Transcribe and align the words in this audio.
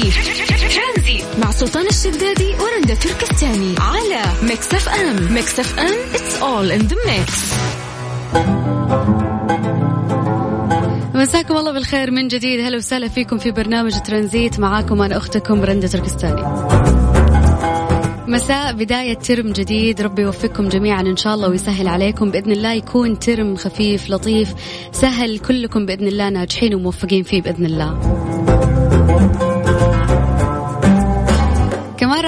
ترانزيت 0.00 1.24
مع 1.42 1.50
سلطان 1.50 1.86
الشدادي 1.86 2.54
ورندا 2.60 2.94
تركستاني 2.94 3.74
على 3.78 4.22
Mix 4.42 4.74
FM 4.74 5.34
Mix 5.34 5.60
FM 5.60 5.96
it's 6.14 6.34
all 6.42 6.70
in 6.78 6.82
the 6.88 6.96
mix. 7.08 7.30
مساكم 11.14 11.56
الله 11.56 11.72
بالخير 11.72 12.10
من 12.10 12.28
جديد. 12.28 12.60
هلا 12.60 12.76
وسهلا 12.76 13.08
فيكم 13.08 13.38
في 13.38 13.50
برنامج 13.50 13.92
ترانزيت. 14.06 14.60
معاكم 14.60 15.02
أنا 15.02 15.16
أختكم 15.16 15.62
رندا 15.62 15.86
تركستاني. 15.86 16.42
مساء 18.28 18.72
بداية 18.72 19.14
term 19.14 19.52
جديد. 19.52 20.00
ربي 20.00 20.22
يوفقكم 20.22 20.68
جميعا 20.68 21.00
إن 21.00 21.16
شاء 21.16 21.34
الله 21.34 21.48
ويسهل 21.48 21.88
عليكم. 21.88 22.30
بإذن 22.30 22.52
الله 22.52 22.72
يكون 22.72 23.18
term 23.18 23.56
خفيف 23.56 24.10
لطيف 24.10 24.54
سهل 24.92 25.38
كلكم 25.38 25.86
بإذن 25.86 26.06
الله 26.08 26.28
ناجحين 26.28 26.74
وموفقين 26.74 27.22
فيه 27.22 27.42
بإذن 27.42 27.66
الله. 27.66 27.90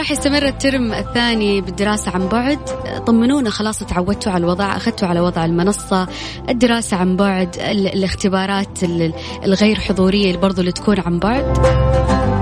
راح 0.02 0.10
يستمر 0.10 0.46
الترم 0.46 0.92
الثاني 0.92 1.60
بالدراسة 1.60 2.10
عن 2.10 2.28
بعد. 2.28 2.58
طمنونا 3.06 3.50
خلاص 3.50 3.78
تعودتوا 3.78 4.32
على 4.32 4.44
الوضع 4.44 4.76
أخذتوا 4.76 5.08
على 5.08 5.20
وضع 5.20 5.44
المنصة. 5.44 6.08
الدراسة 6.48 6.96
عن 6.96 7.16
بعد 7.16 7.56
الاختبارات 7.58 8.78
الغير 9.44 9.80
حضورية 9.80 10.36
برضو 10.36 10.60
اللي 10.60 10.72
تكون 10.72 11.00
عن 11.00 11.18
بعد. 11.18 12.41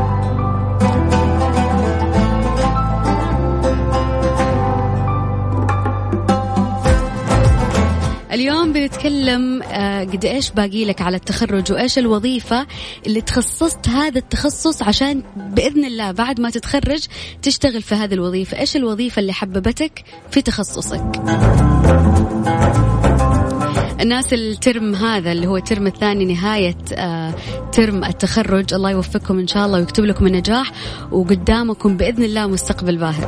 اليوم 8.33 8.73
بنتكلم 8.73 9.63
آه، 9.63 10.05
قد 10.05 10.25
إيش 10.25 10.51
باقي 10.51 10.85
لك 10.85 11.03
على 11.03 11.17
التخرج 11.17 11.73
وإيش 11.73 11.99
الوظيفة 11.99 12.67
اللي 13.07 13.21
تخصصت 13.21 13.89
هذا 13.89 14.19
التخصص 14.19 14.83
عشان 14.83 15.23
بإذن 15.37 15.85
الله 15.85 16.13
بعد 16.13 16.41
ما 16.41 16.51
تتخرج 16.51 17.07
تشتغل 17.43 17.83
في 17.83 17.95
هذه 17.95 18.15
الوظيفة، 18.15 18.59
إيش 18.59 18.77
الوظيفة 18.77 19.21
اللي 19.21 19.33
حببتك 19.33 20.05
في 20.31 20.43
تخصصك؟ 20.43 21.23
الناس 24.01 24.33
ال 24.33 24.45
term 24.45 24.95
هذا 24.95 25.33
اللي 25.33 25.47
هو 25.47 25.57
ال 25.57 25.63
term 25.63 25.87
الثاني 25.87 26.25
نهاية 26.25 26.77
آه 26.95 27.35
term 27.73 28.05
التخرج 28.05 28.75
الله 28.75 28.91
يوفقكم 28.91 29.39
إن 29.39 29.47
شاء 29.47 29.67
الله 29.67 29.79
ويكتب 29.79 30.05
لكم 30.05 30.27
النجاح 30.27 30.73
وقدامكم 31.13 31.97
بإذن 31.97 32.23
الله 32.23 32.47
مستقبل 32.47 32.97
باهر 32.97 33.27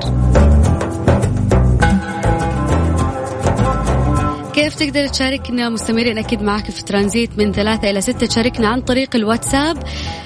كيف 4.62 4.74
تقدر 4.74 5.06
تشاركنا 5.06 5.68
مستمرين 5.68 6.18
أكيد 6.18 6.42
معك 6.42 6.70
في 6.70 6.82
ترانزيت 6.82 7.30
من 7.38 7.52
ثلاثة 7.52 7.91
إلى 7.91 8.00
ستة. 8.00 8.27
تشاركنا 8.27 8.68
عن 8.68 8.80
طريق 8.80 9.16
الواتساب 9.16 9.82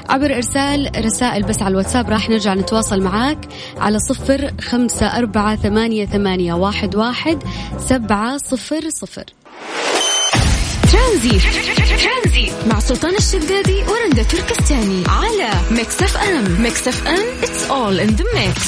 عبر 0.09 0.35
إرسال 0.35 0.91
رسائل 1.05 1.43
بس 1.43 1.63
على 1.63 1.73
الواتساب 1.73 2.11
راح 2.11 2.31
نرجع 2.31 2.55
نتواصل 2.55 3.03
معك 3.03 3.39
على 3.79 3.99
صفر 3.99 4.51
خمسة 4.61 5.07
أربعة 5.07 5.57
ثمانية, 5.57 6.07
ثمانية 6.07 6.55
واحد, 6.55 6.97
واحد 6.97 7.43
سبعة 7.79 8.37
صفر 8.37 8.89
صفر. 8.89 9.25
ترانزيت. 10.93 11.43
مع 12.71 12.81
سلطان 12.81 13.17
الشدادي 13.17 13.83
ورندا 13.83 14.23
تركستاني 14.23 15.05
على 15.09 15.51
Mix 15.71 16.03
FM. 16.03 16.63
Mix 16.63 16.89
FM 16.89 17.27
it's 17.43 17.71
all 17.71 17.99
in 18.07 18.11
the 18.17 18.25
mix. 18.37 18.61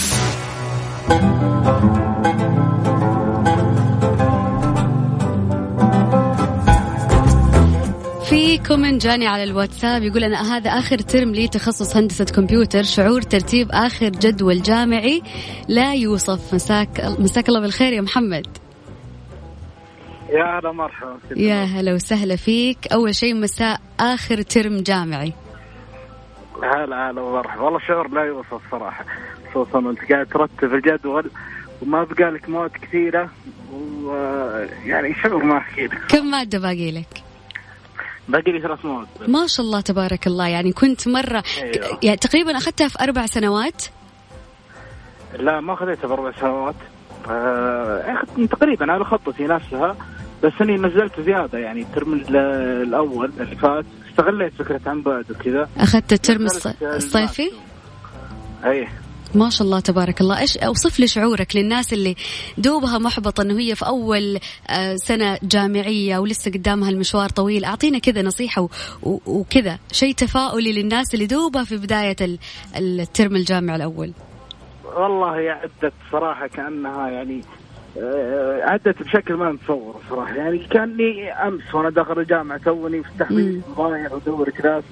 في 8.39 8.59
comment 8.59 9.03
جاني 9.03 9.27
على 9.27 9.45
الواتساب 9.45 10.03
يقول 10.03 10.25
أنا 10.25 10.57
هذا 10.57 10.71
آخر 10.71 10.99
ترم 10.99 11.33
لي 11.33 11.49
تخصص 11.49 11.97
هندسة 11.97 12.25
كمبيوتر 12.25 12.83
شعور 12.83 13.23
ترتيب 13.23 13.69
آخر 13.71 14.09
جدول 14.09 14.63
جامعي 14.63 15.23
لا 15.69 15.95
يوصف. 15.95 16.55
مساك 16.55 17.01
مساك 17.19 17.49
الله 17.49 17.61
بالخير 17.61 17.93
يا 17.93 18.01
محمد. 18.01 18.47
يا 20.31 20.59
هلا 20.59 20.73
مرحبا 20.73 21.19
يا 21.37 21.65
هلا 21.65 21.95
وسهلا 21.95 22.37
فيك. 22.37 22.79
أول 22.93 23.15
شيء 23.15 23.35
مساء 23.35 23.81
آخر 24.01 24.43
ترم 24.43 24.77
جامعي. 24.77 25.33
هلا 26.63 27.11
هلا 27.11 27.21
ومرحبا. 27.21 27.63
والله 27.63 27.79
شعور 27.79 28.09
لا 28.09 28.23
يوصف 28.25 28.61
صراحة. 28.71 29.05
خصوصا 29.51 29.79
أنت 29.79 30.13
قاعد 30.13 30.27
ترتب 30.27 30.75
الجدول 30.75 31.31
وما 31.83 32.05
بقى 32.05 32.31
لك 32.31 32.49
مواد 32.49 32.71
كثيرة 32.71 33.31
ويعني 34.03 35.15
شعور 35.15 35.45
ما 35.45 35.59
أحكي 35.59 35.89
كم 36.09 36.31
مادة 36.31 36.59
باقي 36.59 36.93
لك؟ 36.93 37.28
باقي 38.29 38.53
لي 38.53 38.61
ثلاث 38.61 38.85
مواد. 38.85 39.07
ما 39.29 39.47
شاء 39.47 39.67
الله 39.67 39.81
تبارك 39.81 40.27
الله. 40.27 40.49
يعني 40.49 40.73
كنت 40.73 41.09
مرة 41.09 41.43
أيوه. 41.63 41.99
يعني 42.03 42.17
تقريبا 42.17 42.57
أخذتها 42.57 42.89
في 42.89 42.99
أربع 43.01 43.27
سنوات؟ 43.27 43.83
لا 45.39 45.61
ما 45.61 45.75
أخذتها 45.75 46.07
في 46.07 46.13
أربع 46.13 46.33
سنوات. 46.41 46.75
آه 47.31 48.23
تقريبا 48.51 48.93
على 48.93 49.05
خطتي 49.05 49.45
نفسها 49.45 49.97
بس 50.45 50.53
إني 50.61 50.77
نزلت 50.77 51.21
زيادة. 51.21 51.59
يعني 51.59 51.83
الترم 51.83 52.13
الأول 52.13 53.33
اللي 53.41 53.57
فات 53.57 53.85
استغليت 54.11 54.55
فكرة 54.55 54.81
عن 54.87 55.03
بعد 55.03 55.31
وكذا. 55.31 55.69
أخذت 55.77 56.13
الترم 56.13 56.47
الصيفي؟ 56.83 57.51
إيه 58.65 58.89
ما 59.35 59.51
شاء 59.51 59.67
الله 59.67 59.81
تبارك 59.81 60.21
الله. 60.21 60.41
إيش 60.41 60.59
أوصف 60.59 61.01
لي 61.01 61.07
شعورك 61.07 61.57
للناس 61.57 61.93
اللي 61.93 62.15
دوبها 62.59 62.99
محبطة 62.99 63.43
إنه 63.43 63.59
هي 63.59 63.75
في 63.75 63.87
أول 63.87 64.39
آه، 64.71 64.97
سنة 64.97 65.39
جامعية 65.43 66.19
ولسه 66.19 66.51
قدامها 66.51 66.91
المشوار 66.91 67.29
طويل؟ 67.29 67.65
أعطينا 67.65 67.99
كذا 67.99 68.23
نصيحة 68.23 68.69
وكذا 69.27 69.79
شيء 69.93 70.15
تفاؤلي 70.15 70.73
للناس 70.73 71.15
اللي 71.15 71.27
دوبها 71.27 71.65
في 71.65 71.77
بداية 71.77 72.17
الترم 72.77 73.37
الجامعي 73.37 73.77
الأول. 73.77 74.13
والله 74.85 75.51
عدت 75.51 75.93
صراحة 76.13 76.47
كأنها 76.47 77.09
يعني 77.09 77.41
آه، 77.99 78.63
عدت 78.65 79.03
بشكل 79.03 79.35
ما 79.35 79.53
نتصور 79.53 80.01
صراحة. 80.11 80.35
يعني 80.35 80.59
كأني 80.59 81.33
أمس 81.33 81.75
وأنا 81.75 81.91
داخل 81.91 82.19
الجامعة 82.19 82.59
توني 82.59 83.03
في 83.03 83.09
التحويل 83.09 83.61
ضايع 83.77 84.13
وأدور 84.13 84.51
class. 84.51 84.85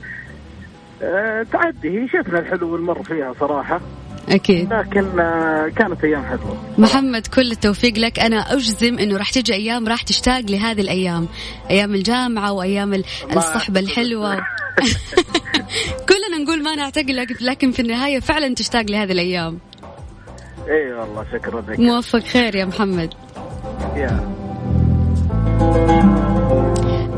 أه 1.03 1.42
تعدي 1.42 2.00
هي 2.00 2.08
شفنا 2.08 2.38
الحلو 2.38 2.72
والمر 2.72 3.03
فيها 3.03 3.34
صراحة. 3.41 3.80
أكيد. 4.28 4.72
لكن 4.72 5.20
آه، 5.20 5.69
كانت 5.76 6.04
أيام 6.04 6.25
حلوة. 6.25 6.56
محمد 6.78 7.26
كل 7.26 7.50
التوفيق 7.50 7.98
لك. 7.98 8.20
أنا 8.20 8.53
أجزم 8.53 8.98
إنه 8.98 9.16
راح 9.16 9.31
تجي 9.31 9.54
أيام 9.54 9.88
راح 9.88 10.03
تشتاق 10.03 10.41
لهذه 10.41 10.81
الأيام. 10.81 11.28
أيام 11.70 11.94
الجامعة 11.94 12.53
وأيام 12.53 13.03
الصحبة 13.36 13.81
الحلوة. 13.81 14.36
كلنا 16.09 16.44
نقول 16.44 16.62
ما 16.62 16.75
نعتقد 16.75 17.10
لكن 17.41 17.70
في 17.70 17.82
النهاية 17.82 18.20
فعلا 18.20 18.54
تشتاق 18.54 18.84
لهذه 18.91 19.12
الأيام. 19.12 19.59
إي 20.69 20.92
والله 20.92 21.25
شكرا 21.32 21.60
لك. 21.60 21.81
موفق 21.81 22.19
خير 22.19 22.56
يا 22.56 22.65
محمد. 22.65 23.15
يا. 23.97 24.36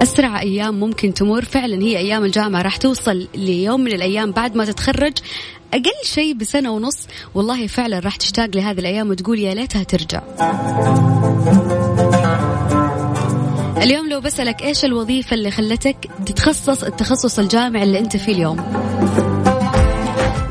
أسرع 0.02 0.40
أيام 0.40 0.80
ممكن 0.80 1.14
تمر. 1.14 1.44
فعلا 1.44 1.82
هي 1.82 1.98
أيام 1.98 2.24
الجامعة 2.24 2.62
راح 2.62 2.76
توصل 2.76 3.28
ليوم 3.34 3.80
من 3.80 3.92
الأيام 3.92 4.30
بعد 4.30 4.56
ما 4.56 4.64
تتخرج. 4.64 5.12
أقل 5.74 6.04
شيء 6.04 6.34
بسنة 6.34 6.70
ونص. 6.70 7.06
والله 7.34 7.66
فعلا 7.66 7.98
راح 7.98 8.16
تشتاق 8.16 8.50
لهذه 8.54 8.78
الأيام 8.78 9.10
وتقول 9.10 9.38
يا 9.38 9.54
ليتها 9.54 9.82
ترجع. 9.82 10.22
اليوم 13.82 14.08
لو 14.08 14.20
بسألك 14.20 14.62
إيش 14.62 14.84
الوظيفة 14.84 15.34
اللي 15.34 15.50
خلتك 15.50 15.96
تتخصص 16.26 16.84
التخصص 16.84 17.38
الجامعي 17.38 17.82
اللي 17.82 17.98
أنت 17.98 18.16
فيه 18.16 18.32
اليوم؟ 18.32 18.56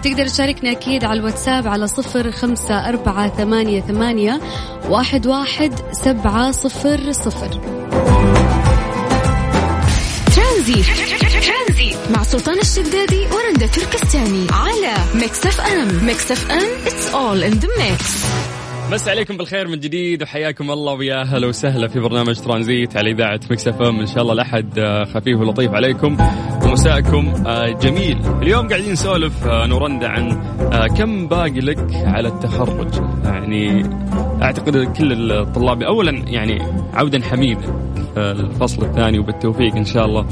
تقدر 0.03 0.27
تشاركنا 0.27 0.71
أكيد 0.71 1.03
على 1.03 1.19
الواتساب 1.19 1.67
على 1.67 1.87
صفر 1.87 2.31
خمسة 2.31 2.89
أربعة 2.89 3.37
ثمانية 3.37 3.81
ثمانية 3.81 4.41
واحد 4.89 5.27
واحد 5.27 5.73
سبعة 5.91 6.51
صفر 6.51 7.11
صفر. 7.11 7.86
ترانزيت. 10.73 11.97
مع 12.15 12.23
سلطان 12.23 12.59
الشدادي 12.59 13.25
ورندا 13.25 13.67
تركستاني 13.67 14.47
على 14.51 14.93
ميكس 15.21 15.45
اف 15.45 15.61
ام. 15.61 16.05
ميكس 16.05 16.31
اف 16.31 16.51
ام 16.51 16.85
it's 16.85 17.13
all 17.13 17.53
in 17.53 17.59
the 17.59 17.67
mix. 17.67 18.27
مس 18.91 19.07
عليكم 19.07 19.37
بالخير 19.37 19.67
من 19.67 19.79
جديد 19.79 20.23
وحياكم 20.23 20.71
الله 20.71 20.93
ويا 20.93 21.21
أهلا 21.21 21.47
وسهلا 21.47 21.87
في 21.87 21.99
برنامج 21.99 22.39
ترانزيت 22.39 22.97
على 22.97 23.11
إذاعة 23.11 23.39
مكس 23.51 23.67
اف 23.67 23.81
ام. 23.81 23.99
إن 23.99 24.07
شاء 24.07 24.21
الله 24.21 24.33
الأحد 24.33 24.79
آه، 24.79 25.03
خفيف 25.03 25.39
ولطيف 25.39 25.71
عليكم. 25.71 26.17
ومساءكم 26.67 27.33
آه، 27.47 27.69
جميل. 27.69 28.17
اليوم 28.41 28.67
قاعدين 28.67 28.91
نسولف 28.91 29.47
آه، 29.47 29.65
أنا 29.65 29.79
ورندا 29.79 30.07
عن 30.07 30.41
كم 30.97 31.27
باقي 31.27 31.59
لك 31.59 31.93
على 31.93 32.27
التخرج؟ 32.27 33.01
يعني 33.23 33.89
أعتقد 34.41 34.77
كل 34.97 35.31
الطلاب 35.31 35.83
اولا 35.83 36.11
يعني 36.11 36.61
عودا 36.93 37.21
حميدا 37.23 37.87
الفصل 38.17 38.85
الثاني 38.85 39.19
وبالتوفيق 39.19 39.75
إن 39.75 39.85
شاء 39.85 40.05
الله 40.05 40.25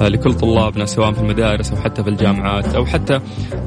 آه، 0.00 0.08
لكل 0.08 0.34
طلابنا 0.34 0.84
سواء 0.84 1.12
في 1.12 1.20
المدارس 1.20 1.72
أو 1.72 1.80
حتى 1.80 2.02
في 2.02 2.10
الجامعات 2.10 2.74
أو 2.74 2.86
حتى 2.86 3.20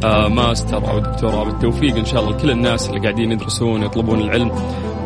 آه، 0.03 0.27
ماستر 0.27 0.91
أو 0.91 0.99
دكتوراه. 0.99 1.43
بالتوفيق 1.43 1.95
إن 1.95 2.05
شاء 2.05 2.23
الله 2.23 2.37
لكل 2.37 2.51
الناس 2.51 2.89
اللي 2.89 2.99
قاعدين 2.99 3.31
يدرسون 3.31 3.83
يطلبون 3.83 4.19
العلم. 4.19 4.51
آه، 4.51 4.98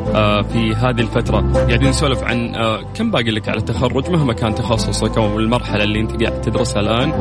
في 0.44 0.74
هذه 0.76 1.02
الفترة. 1.02 1.54
قاعدين 1.54 1.90
نسولف 1.90 2.24
عن 2.24 2.56
كم 2.96 3.12
باقي 3.12 3.32
لك 3.32 3.50
على 3.50 3.58
التخرج؟ 3.58 4.10
مهما 4.10 4.34
كان 4.34 4.56
تخصصك 4.56 5.18
أو 5.18 5.40
المرحلة 5.40 5.84
اللي 5.84 6.00
أنت 6.00 6.24
قاعد 6.24 6.42
تدرسها 6.42 6.80
الآن. 6.80 7.12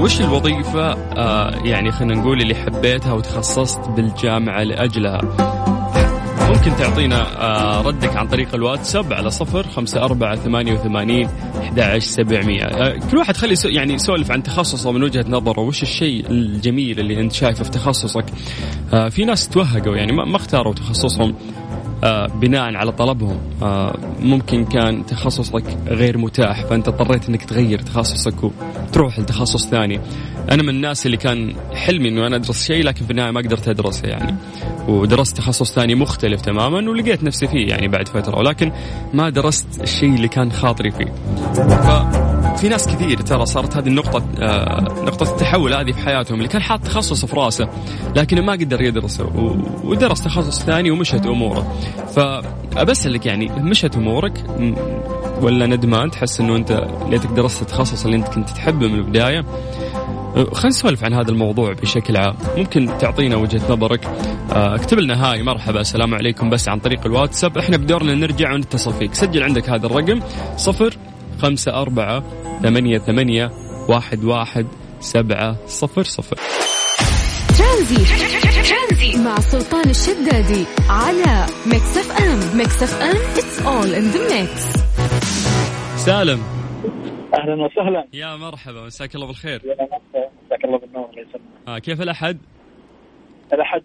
وش 0.00 0.20
الوظيفة 0.20 0.92
آه 0.92 1.50
يعني 1.64 1.92
خلينا 1.92 2.14
نقول 2.14 2.40
اللي 2.40 2.54
حبيتها 2.54 3.12
وتخصصت 3.12 3.88
بالجامعة 3.88 4.62
لأجلها؟ 4.62 5.20
ممكن 6.48 6.76
تعطينا 6.76 7.26
آه 7.42 7.80
ردك 7.82 8.16
عن 8.16 8.28
طريق 8.28 8.54
الواتساب 8.54 9.12
على 9.12 9.30
صفر 9.30 9.62
خمسة 9.62 10.04
أربعة 10.04 10.36
ثمانية 10.36 10.72
وثمانين 10.72 11.28
أحد 11.60 11.98
سبعمية. 11.98 12.64
آه 12.64 12.98
كل 13.10 13.16
واحد 13.16 13.36
خلي 13.36 13.54
يعني 13.64 13.94
يسولف 13.94 14.30
عن 14.30 14.42
تخصصه 14.42 14.92
من 14.92 15.02
وجهة 15.02 15.24
نظره. 15.28 15.60
وش 15.60 15.82
الشيء 15.82 16.30
الجميل 16.30 17.00
اللي 17.00 17.20
أنت 17.20 17.32
شايفه 17.32 17.64
في 17.64 17.70
تخصصك؟ 17.70 18.24
آه 18.92 19.08
في 19.08 19.24
ناس 19.24 19.48
توهقوا 19.48 19.96
يعني 19.96 20.12
ما 20.12 20.36
اختاروا 20.36 20.74
تخصصهم. 20.74 21.30
آه، 21.30 21.34
بناء 22.34 22.74
على 22.74 22.92
طلبهم. 22.92 23.38
آه، 23.62 23.96
ممكن 24.20 24.64
كان 24.64 25.06
تخصصك 25.06 25.64
غير 25.88 26.18
متاح 26.18 26.64
فأنت 26.64 26.88
اضطريت 26.88 27.28
إنك 27.28 27.44
تغير 27.44 27.78
تخصصك 27.78 28.34
وتروح 28.44 29.18
لتخصص 29.18 29.66
ثاني. 29.66 30.00
أنا 30.50 30.62
من 30.62 30.68
الناس 30.68 31.06
اللي 31.06 31.16
كان 31.16 31.54
حلمي 31.74 32.08
إنه 32.08 32.26
أنا 32.26 32.36
أدرس 32.36 32.66
شيء 32.66 32.84
لكن 32.84 33.04
في 33.04 33.10
النهاية 33.10 33.30
ما 33.30 33.40
قدرت 33.40 33.68
أدرسه 33.68 34.08
يعني. 34.08 34.34
ودرست 34.88 35.36
تخصص 35.36 35.74
ثاني 35.74 35.94
مختلف 35.94 36.40
تماما 36.40 36.90
ولقيت 36.90 37.22
نفسي 37.22 37.46
فيه 37.46 37.68
يعني 37.68 37.88
بعد 37.88 38.08
فترة. 38.08 38.38
ولكن 38.38 38.72
ما 39.14 39.30
درست 39.30 39.66
الشيء 39.82 40.14
اللي 40.14 40.28
كان 40.28 40.52
خاطري 40.52 40.90
فيه. 40.90 41.12
ف 41.54 42.29
في 42.60 42.68
ناس 42.68 42.88
كثير 42.88 43.20
ترى 43.20 43.46
صارت 43.46 43.76
هذه 43.76 43.86
النقطة 43.86 44.24
آه 44.38 44.80
نقطة 44.80 45.32
التحول 45.32 45.74
هذه 45.74 45.92
في 45.92 45.98
حياتهم 45.98 46.38
اللي 46.38 46.48
كان 46.48 46.62
حاط 46.62 46.80
تخصص 46.80 47.24
في 47.24 47.36
راسه 47.36 47.68
لكنه 48.16 48.40
ما 48.40 48.52
قدر 48.52 48.82
يدرسه 48.82 49.24
ودرس 49.84 50.20
تخصص 50.20 50.62
ثاني 50.62 50.90
ومشت 50.90 51.26
أموره. 51.26 51.76
فأبسألك 52.14 53.26
يعني 53.26 53.48
مشت 53.48 53.96
أمورك؟ 53.96 54.44
ولا 55.42 55.66
ندمان 55.66 56.10
تحس 56.10 56.40
إنه 56.40 56.56
أنت 56.56 56.86
ليتك 57.08 57.30
درست 57.30 57.62
التخصص 57.62 58.04
اللي 58.04 58.16
أنت 58.16 58.28
كنت 58.28 58.50
تحبه 58.50 58.88
من 58.88 58.94
البداية؟ 58.94 59.38
أه، 59.38 60.44
خلينا 60.52 60.68
نسولف 60.68 61.04
عن 61.04 61.12
هذا 61.12 61.30
الموضوع 61.30 61.72
بشكل 61.72 62.16
عام. 62.16 62.34
ممكن 62.56 62.90
تعطينا 63.00 63.36
وجهة 63.36 63.72
نظرك؟ 63.72 64.04
أه، 64.52 64.74
اكتب 64.74 64.98
لنا 64.98 65.30
hi 65.30 65.42
مرحبا 65.42 65.80
السلام 65.80 66.14
عليكم 66.14 66.50
بس 66.50 66.68
عن 66.68 66.78
طريق 66.78 67.06
الواتساب. 67.06 67.58
إحنا 67.58 67.76
بدورنا 67.76 68.14
نرجع 68.14 68.54
ونتصل 68.54 68.92
فيك. 68.92 69.14
سجل 69.14 69.42
عندك 69.42 69.70
هذا 69.70 69.86
الرقم 69.86 70.20
صفر 70.56 70.96
خمسة 71.42 71.72
أربعة 71.82 72.22
ثمانية 72.62 72.98
ثمانية 72.98 73.50
واحد 73.88 74.24
واحد 74.24 74.66
سبعة 75.00 75.66
صفر 75.66 76.02
صفر. 76.02 76.36
ترانزيت. 77.58 79.18
مع 79.24 79.40
سلطان 79.40 79.90
الشدادي 79.90 80.64
على 80.90 81.46
ميكس 81.66 81.96
اف 81.96 82.22
ام 82.22 82.58
ميكس 82.58 82.82
اف 82.82 83.02
ام 83.02 83.16
it's 83.40 83.58
all 83.66 83.90
in 83.98 84.06
the 84.14 84.20
mix. 84.32 84.52
سالم. 85.96 86.40
أهلا 87.34 87.64
وسهلا. 87.64 88.06
يا 88.12 88.36
مرحبا 88.36 88.86
مساك 88.86 89.14
الله 89.14 89.26
بالخير. 89.26 89.62
مساك 90.46 90.64
الله 90.64 90.78
بالنور 90.78 91.10
الله 91.10 91.22
يسلمك. 91.22 91.68
آه 91.68 91.78
كيف 91.78 92.02
الأحد؟ 92.02 92.38
الأحد 93.52 93.82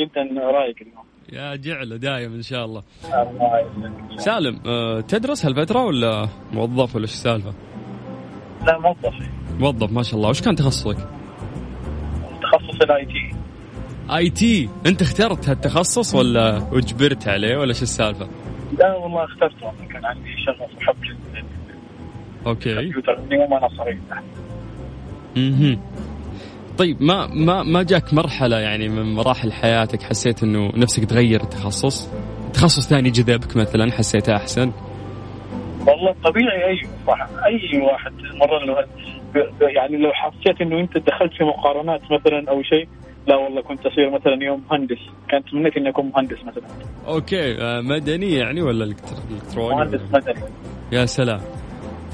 جدا 0.00 0.40
رايق 0.40 0.76
اليوم. 0.80 1.04
يا 1.32 1.56
جعله 1.56 1.96
دايم 1.96 2.32
إن 2.34 2.42
شاء 2.42 2.64
الله. 2.64 2.82
سالم 4.16 4.60
أه 4.66 5.00
تدرس 5.00 5.46
هالفترة 5.46 5.84
ولا 5.84 6.28
موظف 6.52 6.96
ولا 6.96 7.04
إيش 7.04 7.12
السالفة؟ 7.12 7.54
لا 8.66 8.78
موظف 8.78 9.14
موظف 9.58 9.92
ما 9.92 10.02
شاء 10.02 10.16
الله. 10.16 10.28
وش 10.28 10.42
كان 10.42 10.56
تخصصك؟ 10.56 10.96
تخصص 12.42 12.82
ال 12.82 13.04
IT 13.04 13.36
IT 14.16 14.68
أنت 14.86 15.02
اخترت 15.02 15.48
هالتخصص 15.48 16.14
ولا 16.14 16.56
أجبرت 16.56 17.28
عليه 17.28 17.56
ولا 17.56 17.68
إيش 17.68 17.82
السالفة؟ 17.82 18.28
لا 18.78 18.94
والله 18.94 19.24
اخترته 19.24 19.72
كان 19.92 20.04
عندي 20.04 20.30
شغف 20.46 20.76
وحب 20.76 20.96
okay. 22.46 22.72
الكمبيوتر 22.72 23.20
من 23.20 23.32
يوم 23.32 23.54
أنا 23.54 23.68
صغير. 23.68 23.98
أها 25.36 25.78
طيب 26.78 27.02
ما 27.02 27.26
ما 27.26 27.62
ما 27.62 27.82
جاك 27.82 28.14
مرحلة 28.14 28.58
يعني 28.58 28.88
من 28.88 29.14
مراحل 29.14 29.52
حياتك 29.52 30.02
حسيت 30.02 30.42
إنه 30.42 30.72
نفسك 30.76 31.04
تغير 31.04 31.40
التخصص؟ 31.40 32.08
تخصص 32.54 32.88
ثاني 32.88 33.10
جذبك 33.10 33.56
مثلا 33.56 33.92
حسيته 33.92 34.36
أحسن؟ 34.36 34.72
والله 35.86 36.14
طبيعي 36.24 36.64
أيوه 36.64 36.90
صح 37.06 37.28
أي 37.44 37.80
واحد 37.80 38.12
مر 38.12 38.64
له 38.64 38.86
يعني 39.60 39.96
لو 39.96 40.12
حسيت 40.12 40.60
إنه 40.60 40.80
أنت 40.80 40.98
دخلت 40.98 41.32
في 41.38 41.44
مقارنات 41.44 42.00
مثلا 42.04 42.50
أو 42.50 42.62
شيء 42.62 42.88
لا 43.26 43.36
والله 43.36 43.62
كنت 43.62 43.86
أصير 43.86 44.10
مثلا 44.10 44.44
يوم 44.44 44.62
مهندس. 44.70 44.98
كانت 45.28 45.48
تمنيت 45.48 45.76
إني 45.76 45.88
أكون 45.88 46.12
مهندس 46.14 46.38
مثلا. 46.44 46.64
okay 47.08 47.62
آه، 47.62 47.80
مدني 47.80 48.34
يعني 48.34 48.62
ولا 48.62 48.84
إلكتروني؟ 48.84 49.74
مهندس 49.74 50.00
مدني. 50.12 50.44
يا 50.92 51.06
سلام. 51.06 51.40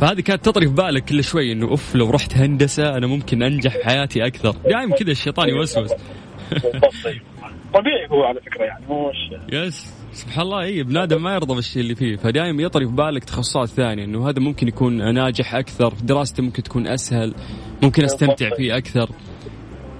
فهذه 0.00 0.20
كانت 0.20 0.44
تطري 0.44 0.66
في 0.66 0.74
بالك 0.74 1.04
كل 1.04 1.24
شوي 1.24 1.52
إنه 1.52 1.68
أوف 1.68 1.94
لو 1.94 2.10
رحت 2.10 2.36
هندسة 2.36 2.96
أنا 2.96 3.06
ممكن 3.06 3.42
أنجح 3.42 3.72
في 3.76 3.84
حياتي 3.84 4.26
أكثر. 4.26 4.50
دائما 4.50 4.96
كذا 4.96 5.10
الشيطان 5.10 5.48
يوسوس. 5.48 5.90
طبيعي 7.74 8.08
هو 8.10 8.24
على 8.24 8.40
فكرة 8.40 8.64
يعني 8.64 8.86
مو 8.86 9.10
يس. 9.52 9.94
سبحان 10.12 10.42
الله 10.42 10.60
اي 10.60 10.82
بنادم 10.82 11.22
ما 11.22 11.34
يرضى 11.34 11.54
بالشيء 11.54 11.82
اللي 11.82 11.94
فيه. 11.94 12.16
فدائما 12.16 12.62
يطري 12.62 12.86
في 12.86 12.92
بالك 12.92 13.24
تخصصات 13.24 13.68
ثانية 13.68 14.04
إنه 14.04 14.28
هذا 14.28 14.40
ممكن 14.40 14.68
يكون 14.68 15.14
ناجح 15.14 15.54
أكثر 15.54 15.92
دراسته 16.02 16.42
ممكن 16.42 16.62
تكون 16.62 16.86
أسهل 16.86 17.34
ممكن 17.82 18.04
أستمتع 18.04 18.50
فيه 18.56 18.76
أكثر. 18.76 19.10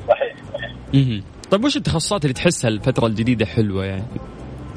صحيح 0.08 0.36
صحيح. 0.52 1.22
طيب 1.50 1.64
وش 1.64 1.76
التخصصات 1.76 2.24
اللي 2.24 2.34
تحسها 2.34 2.68
الفترة 2.68 3.06
الجديدة 3.06 3.46
حلوة 3.46 3.84
يعني؟ 3.84 4.04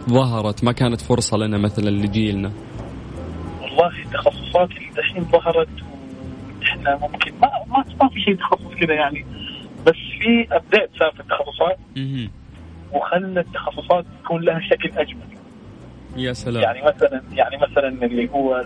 ظهرت 0.09 0.63
ما 0.63 0.71
كانت 0.71 1.01
فرصة 1.01 1.38
لنا 1.38 1.57
مثلا 1.57 1.89
لجيلنا. 1.89 2.51
والله 3.71 4.03
التخصصات 4.06 4.71
اللي 4.71 4.89
الحين 4.97 5.23
ظهرت 5.23 5.69
إحنا 6.63 6.95
ممكن 6.97 7.33
ما 7.41 7.50
ما, 7.68 7.83
ما 8.01 8.09
في 8.09 8.21
شيء 8.21 8.35
تخصص 8.35 8.73
كذا 8.79 8.94
يعني. 8.94 9.25
بس 9.85 9.95
في 10.21 10.47
ابديت 10.51 10.89
صار 11.00 11.12
في 11.12 11.19
التخصصات. 11.19 11.77
وخلى 12.94 13.39
التخصصات 13.39 14.06
تكون 14.23 14.41
لها 14.41 14.59
شكل 14.59 14.91
أجمل. 14.97 15.21
يا 16.18 16.33
سلام. 16.33 16.63
يعني 16.63 16.81
مثلا 16.81 17.21
يعني 17.33 17.57
مثلا 17.57 17.88
اللي 17.88 18.29
هو 18.29 18.65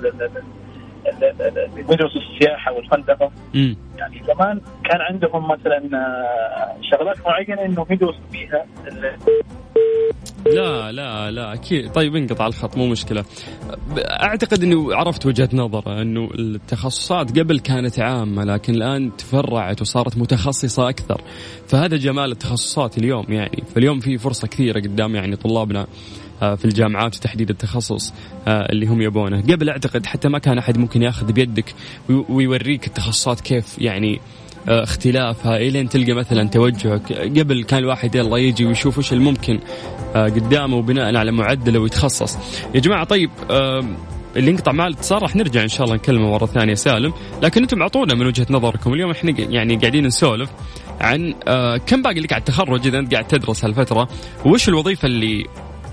بيدرسوا 1.76 2.22
السياحة 2.22 2.72
والفندقه 2.72 3.32
يعني 3.98 4.22
زمان 4.28 4.62
كان 4.84 5.02
عندهم 5.02 5.48
مثلا 5.48 5.90
آه، 5.94 6.76
شغلات 6.92 7.18
معينة 7.26 7.66
إنه 7.66 7.86
يدرسوا 7.90 8.22
فيها 8.32 8.66
لا 10.46 10.92
لا 10.92 11.32
لا 11.32 11.54
أكيد. 11.54 11.92
طيب 11.92 12.16
انقطع 12.16 12.48
الخط 12.48 12.78
مو 12.78 12.88
مشكلة. 12.88 13.26
أعتقد 13.98 14.64
انه 14.64 14.96
عرفت 14.96 15.26
وجهة 15.26 15.50
نظره 15.54 16.02
إنه 16.02 16.30
التخصصات 16.40 17.40
قبل 17.40 17.60
كانت 17.60 18.00
عامة 18.00 18.44
لكن 18.44 18.76
الآن 18.76 19.18
تفرعت 19.18 19.82
وصارت 19.82 20.18
متخصصة 20.18 20.90
أكثر. 20.90 21.22
فهذا 21.68 21.98
جمال 21.98 22.32
التخصصات 22.32 22.98
اليوم 22.98 23.26
يعني. 23.30 23.64
فاليوم 23.76 24.00
في 24.00 24.18
فرصة 24.18 24.48
كثيرة 24.48 24.80
قدام 24.80 25.16
يعني 25.16 25.36
طلابنا 25.36 25.88
آه، 26.42 26.56
في 26.56 26.66
الجامعات 26.66 27.16
وتحديد 27.16 27.50
التخصص 27.50 28.14
آه، 28.48 28.72
اللي 28.72 28.86
هم 28.86 29.02
يبونه. 29.02 29.42
قبل 29.42 29.70
أعتقد 29.70 30.06
حتى 30.06 30.30
ما 30.30 30.40
كان 30.40 30.58
أحد 30.58 30.78
ممكن 30.78 31.02
ياخذ 31.02 31.32
بيدك 31.32 31.76
ويوريك 32.30 32.88
التخصصات 32.88 33.42
كيف 33.42 33.80
يعني 33.80 34.20
اختلافها 34.68 35.58
الين 35.58 35.90
تلقى 35.90 36.14
مثلا 36.14 36.50
توجهك. 36.50 37.14
قبل 37.14 37.64
كان 37.64 37.80
الواحد 37.80 38.16
يلا 38.16 38.38
يجي 38.38 38.66
ويشوف 38.66 38.98
وش 38.98 39.14
الممكن 39.14 39.60
قدامه 40.16 40.78
وبناء 40.78 41.16
على 41.16 41.32
معدله 41.32 41.80
ويتخصص. 41.80 42.38
يا 42.76 42.80
جماعة 42.80 43.04
طيب 43.04 43.30
اللي 44.36 44.52
انقطع 44.52 44.72
مع 44.72 44.88
الاتصال 44.88 45.22
راح 45.22 45.36
نرجع 45.36 45.64
إن 45.64 45.68
شاء 45.68 45.84
الله 45.84 45.96
نكلمه 45.96 46.32
مرة 46.32 46.46
ثانية 46.46 46.74
سالم. 46.74 47.14
لكن 47.44 47.62
أنتم 47.62 47.82
أعطونا 47.82 48.16
من 48.16 48.26
وجهة 48.26 48.48
نظركم. 48.50 48.94
اليوم 48.94 49.12
إحنا 49.12 49.32
يعني 49.40 49.76
قاعدين 49.76 50.06
نسولف 50.06 50.50
عن 51.02 51.34
كم 51.88 52.02
باقي 52.02 52.20
لك 52.20 52.34
على 52.34 52.40
التخرج 52.40 52.88
إذا 52.88 53.00
أنت 53.00 53.14
قاعد 53.14 53.28
تدرس 53.28 53.66
هالفترة؟ 53.66 54.10
وش 54.46 54.70
الوظيفة 54.70 55.06
اللي 55.06 55.46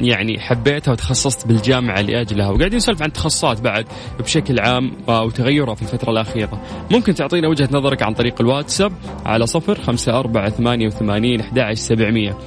يعني 0.02 0.40
حبيتها 0.40 0.92
وتخصصت 0.92 1.46
بالجامعة 1.46 2.00
لأجلها. 2.00 2.50
وقاعدين 2.50 2.76
نسولف 2.76 3.02
عن 3.02 3.12
تخصصات 3.12 3.60
بعد 3.60 3.86
بشكل 4.18 4.60
عام 4.60 4.92
وتغيرها 5.08 5.74
في 5.74 5.82
الفترة 5.82 6.10
الأخيرة. 6.10 6.60
ممكن 6.90 7.14
تعطينا 7.14 7.48
وجهة 7.48 7.68
نظرك 7.72 8.02
عن 8.02 8.14
طريق 8.14 8.40
الواتساب 8.40 8.92
على 9.26 9.46
صفر 9.46 9.80
خمسة 9.80 10.18
أربعة 10.18 10.50
ثمانية 10.50 10.86
وثمانين 10.86 11.40
أحد 11.40 11.72
سبعمية. 11.72 12.38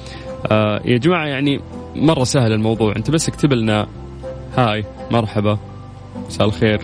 آه 0.52 0.80
يا 0.84 0.98
جماعة 0.98 1.26
يعني 1.26 1.60
مرة 1.96 2.24
سهل 2.24 2.52
الموضوع. 2.52 2.96
أنت 2.96 3.10
بس 3.10 3.28
اكتب 3.28 3.52
لنا 3.52 3.86
هاي 4.56 4.84
مرحبا 5.10 5.58
مساء 6.26 6.46
الخير. 6.46 6.80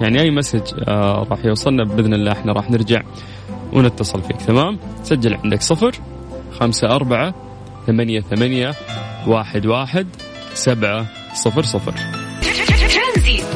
يعني 0.00 0.20
أي 0.20 0.30
مسج 0.30 0.74
آه 0.88 1.26
راح 1.30 1.44
يوصلنا 1.44 1.84
بإذن 1.84 2.14
الله 2.14 2.32
إحنا 2.32 2.52
راح 2.52 2.70
نرجع 2.70 3.02
ونتصل 3.72 4.22
فيك 4.22 4.36
تمام؟ 4.36 4.78
سجل 5.02 5.34
عندك 5.34 5.62
صفر 5.62 5.92
خمسة 6.52 6.88
أربعة 6.88 7.34
ثمانية 7.86 8.20
ثمانية 8.20 8.72
واحد 9.26 9.66
واحد 9.66 10.06
سبعة 10.54 11.06
صفر 11.34 11.62
صفر. 11.62 11.94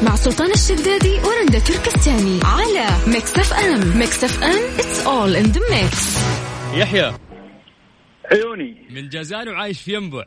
مع 0.03 0.15
سلطان 0.15 0.51
الشدادي 0.51 1.13
ورندا 1.27 1.59
تركستاني 1.59 2.39
على 2.45 2.85
ميكس 3.13 3.39
اف 3.39 3.53
ام. 3.53 3.99
ميكس 3.99 4.23
اف 4.23 4.43
ام 4.43 4.77
it's 4.77 4.99
all 5.05 5.45
in 5.45 5.53
the 5.55 5.61
mix. 5.73 6.19
يحيى. 6.77 7.13
عيوني. 8.31 8.87
من 8.89 9.09
جازان 9.09 9.49
وعايش 9.49 9.81
في 9.81 9.93
ينبع 9.93 10.23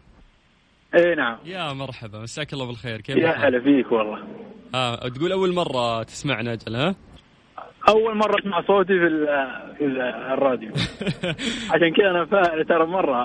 إي 0.94 1.14
نعم. 1.14 1.38
يا 1.44 1.72
مرحبا 1.72 2.18
مساك 2.18 2.52
الله 2.52 2.66
بالخير. 2.66 3.00
كيف 3.00 3.16
يا 3.16 3.30
هلا 3.30 3.60
فيك 3.60 3.92
والله. 3.92 4.18
آه 4.74 5.08
تقول 5.08 5.32
أول 5.32 5.54
مرة 5.54 6.02
تسمعنا 6.02 6.52
أجل 6.52 6.76
ها؟ 6.76 6.94
أول 7.88 8.16
مرة 8.16 8.36
أسمع 8.40 8.62
صوتي 8.66 8.98
في 8.98 9.26
في 9.78 9.84
الراديو. 10.34 10.70
عشان 11.72 11.92
كذا 11.96 12.10
أنا 12.10 12.64
ترى 12.68 12.86
مرة 12.86 13.24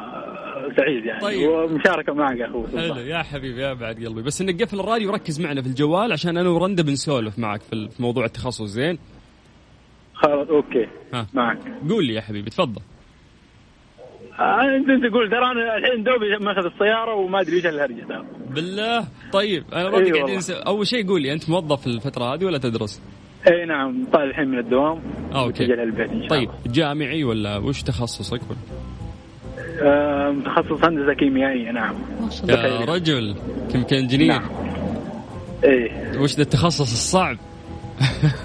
سعيد 0.78 1.06
يعني. 1.06 1.22
طيب. 1.22 1.50
ومشاركة 1.50 2.14
معك 2.14 2.42
أخوي. 2.42 2.68
حلو. 2.68 2.96
يا 2.96 3.24
حبيبي 3.24 3.62
يا 3.62 3.74
بعد 3.74 4.06
قلبي. 4.06 4.22
بس 4.22 4.42
انك 4.42 4.64
قفل 4.64 4.80
الراديو 4.80 5.12
وركز 5.12 5.42
معنا 5.42 5.62
في 5.62 5.68
الجوال 5.68 6.12
عشان 6.12 6.38
أنا 6.38 6.50
ورندا 6.50 6.84
بنسولف 6.84 7.40
معك 7.40 7.62
في 7.62 7.90
موضوع 8.00 8.26
التخصص 8.26 8.66
زين؟ 8.66 8.98
خلاص 10.14 10.48
okay. 10.48 10.88
ها. 11.14 11.28
معك. 11.34 11.58
قول 11.90 12.06
لي 12.06 12.14
يا 12.14 12.22
حبيبي 12.22 12.50
تفضل. 12.50 12.82
آه، 14.40 14.62
انت 14.78 14.90
أنت 14.90 15.06
تقول 15.06 15.30
ترى 15.30 15.52
أنا 15.52 15.78
الحين 15.78 16.04
دوبي 16.04 16.46
ماخذ 16.46 16.66
السيارة 16.66 17.16
وما 17.16 17.42
أدري 17.42 17.56
إيش 17.56 17.66
الهرجه 17.66 18.26
بالله؟ 18.50 19.06
طيب 19.34 19.64
أنا 19.74 19.90
برضه 19.90 20.06
أيوة. 20.06 20.18
قاعدين 20.18 20.40
أول 20.68 20.88
شيء 20.88 21.08
قول 21.08 21.22
لي 21.22 21.34
أنت 21.34 21.50
موظف 21.50 21.88
الفترة 21.88 22.34
هذه 22.34 22.46
ولا 22.46 22.58
تدرس؟ 22.58 23.02
إي 23.52 23.66
نعم 23.66 24.06
طالع 24.14 24.24
الحين 24.24 24.48
من 24.48 24.60
الدوام. 24.60 25.02
okay. 25.36 25.66
البيت 25.66 26.10
إن 26.10 26.20
شاء 26.22 26.30
طيب 26.30 26.50
جامعي 26.66 27.24
ولا 27.24 27.58
وش 27.58 27.84
تخصصك؟ 27.84 28.42
آه 28.42 28.85
تخصص 30.46 30.86
هندسه 30.86 31.14
كيميائيه 31.14 31.72
نعم. 31.72 31.96
يا 32.50 32.86
رجل 32.86 33.36
chemical 33.72 33.98
engineer 33.98 34.28
نعم. 34.28 34.50
إيه. 35.64 36.20
وش 36.20 36.36
ذا 36.36 36.42
التخصص 36.42 36.92
الصعب؟ 36.92 37.38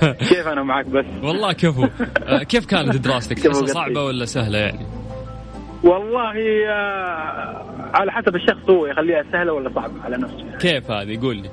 كيف 0.29 0.47
أنا 0.47 0.63
معك 0.63 0.87
بس؟ 0.87 1.05
والله 1.23 1.53
كفو. 1.53 1.85
آه 2.29 2.43
كيف 2.43 2.67
كانت 2.67 2.97
دراستك؟ 2.97 3.39
تحسها 3.39 3.67
صعبة 3.67 4.05
ولا 4.05 4.25
سهلة 4.25 4.59
يعني؟ 4.59 4.87
والله 5.85 6.35
آه 6.69 7.65
على 7.95 8.13
حسب 8.13 8.37
الشخص 8.37 8.71
هو 8.71 8.87
يخليها 8.87 9.25
سهلة 9.33 9.53
ولا 9.53 9.71
صعبة 9.75 10.03
على 10.05 10.17
نفسه 10.17 10.59
كيف 10.59 10.91
هذه؟ 10.91 11.21
قول 11.21 11.37
لي. 11.37 11.51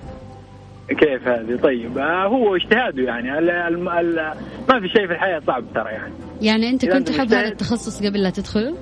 كيف 0.89 1.27
هذه؟ 1.27 1.59
طيب 1.63 1.97
آه 1.97 2.27
هو 2.27 2.55
اجتهاده 2.55 3.03
يعني. 3.03 3.39
ال 3.39 3.49
ال 3.49 3.89
ال 3.89 4.33
ما 4.69 4.79
في 4.79 4.87
شيء 4.87 5.07
في 5.07 5.13
الحياة 5.13 5.41
صعب 5.47 5.63
ترى 5.75 5.91
يعني. 5.91 6.13
يعني 6.41 6.69
أنت 6.69 6.85
كنت 6.85 7.09
تحب 7.09 7.27
هذا 7.27 7.47
التخصص 7.47 8.03
قبل 8.03 8.23
لا 8.23 8.29
تدخله؟ 8.29 8.75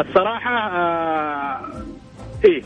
الصراحة 0.00 0.70
آه 0.70 1.60
إيه. 2.44 2.62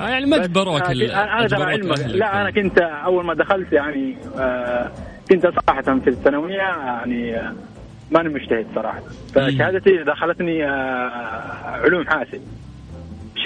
آه 0.00 0.08
يعني 0.08 0.26
ما 0.26 0.36
اجبروك 0.44 0.82
أنا 0.82 1.48
ترى 1.48 1.62
علمك 1.62 1.98
لا 1.98 2.42
أنا 2.42 2.50
كنت 2.50 2.78
أول 2.78 3.24
ما 3.24 3.34
دخلت 3.34 3.72
يعني 3.72 4.16
آه 4.38 4.90
كنت 5.30 5.46
صراحة 5.46 5.82
في 5.82 6.10
الثانوية 6.10 6.56
يعني 6.56 7.36
آه 7.36 7.54
ماني 8.10 8.28
مجتهد 8.28 8.66
صراحة. 8.74 9.00
فشهادتي 9.34 10.02
دخلتني 10.02 10.64
آه 10.64 11.10
علوم 11.64 12.06
حاسب. 12.06 12.40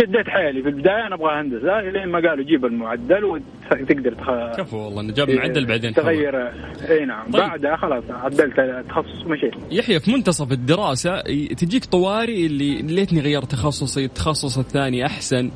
شديت 0.00 0.28
حيلي. 0.28 0.62
في 0.62 0.68
البداية 0.68 1.06
أنا 1.06 1.14
أبغى 1.14 1.40
هندسة 1.40 1.80
لين 1.80 2.08
ما 2.08 2.28
قالوا 2.28 2.44
جيب 2.44 2.64
المعدل 2.64 3.24
وتقدر 3.24 4.12
تخ... 4.14 4.56
كفو 4.56 4.76
والله 4.76 5.00
إنه 5.00 5.12
جاب 5.12 5.30
معدل 5.30 5.66
بعدين 5.66 5.92
تغير. 5.92 6.48
إي 6.90 7.04
نعم. 7.04 7.24
طيب. 7.30 7.42
بعدها 7.42 7.76
خلاص 7.76 8.04
عدلت 8.10 8.58
التخصص 8.58 9.26
ومشيت. 9.26 9.54
يحيى 9.70 10.00
في 10.00 10.12
منتصف 10.12 10.52
الدراسة 10.52 11.20
تجيك 11.58 11.84
طوارئ 11.84 12.46
اللي 12.46 12.82
ليتني 12.82 13.20
غيرت 13.20 13.52
تخصصي 13.52 14.04
التخصص 14.04 14.58
الثاني 14.58 15.06
أحسن. 15.06 15.50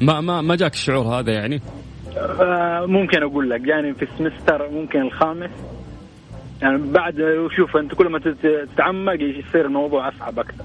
ما 0.00 0.20
ما 0.20 0.40
ما 0.40 0.56
جاك 0.56 0.72
الشعور 0.72 1.06
هذا 1.06 1.32
يعني؟ 1.32 1.60
آه 2.16 2.86
ممكن 2.86 3.22
أقول 3.22 3.50
لك. 3.50 3.68
يعني 3.68 3.94
في 3.94 4.02
السمستر 4.02 4.70
ممكن 4.70 5.00
الخامس. 5.00 5.50
يعني 6.62 6.78
بعد 6.92 7.14
شوف 7.56 7.76
أنت 7.76 7.94
كل 7.94 8.08
ما 8.08 8.18
تتعمق 8.18 9.22
يصير 9.22 9.66
الموضوع 9.66 10.08
أصعب 10.08 10.38
أكثر. 10.38 10.64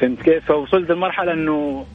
فهمت 0.00 0.22
كيف؟ 0.22 0.44
فوصلت 0.44 0.90
لمرحلة 0.90 1.32
إنه 1.32 1.86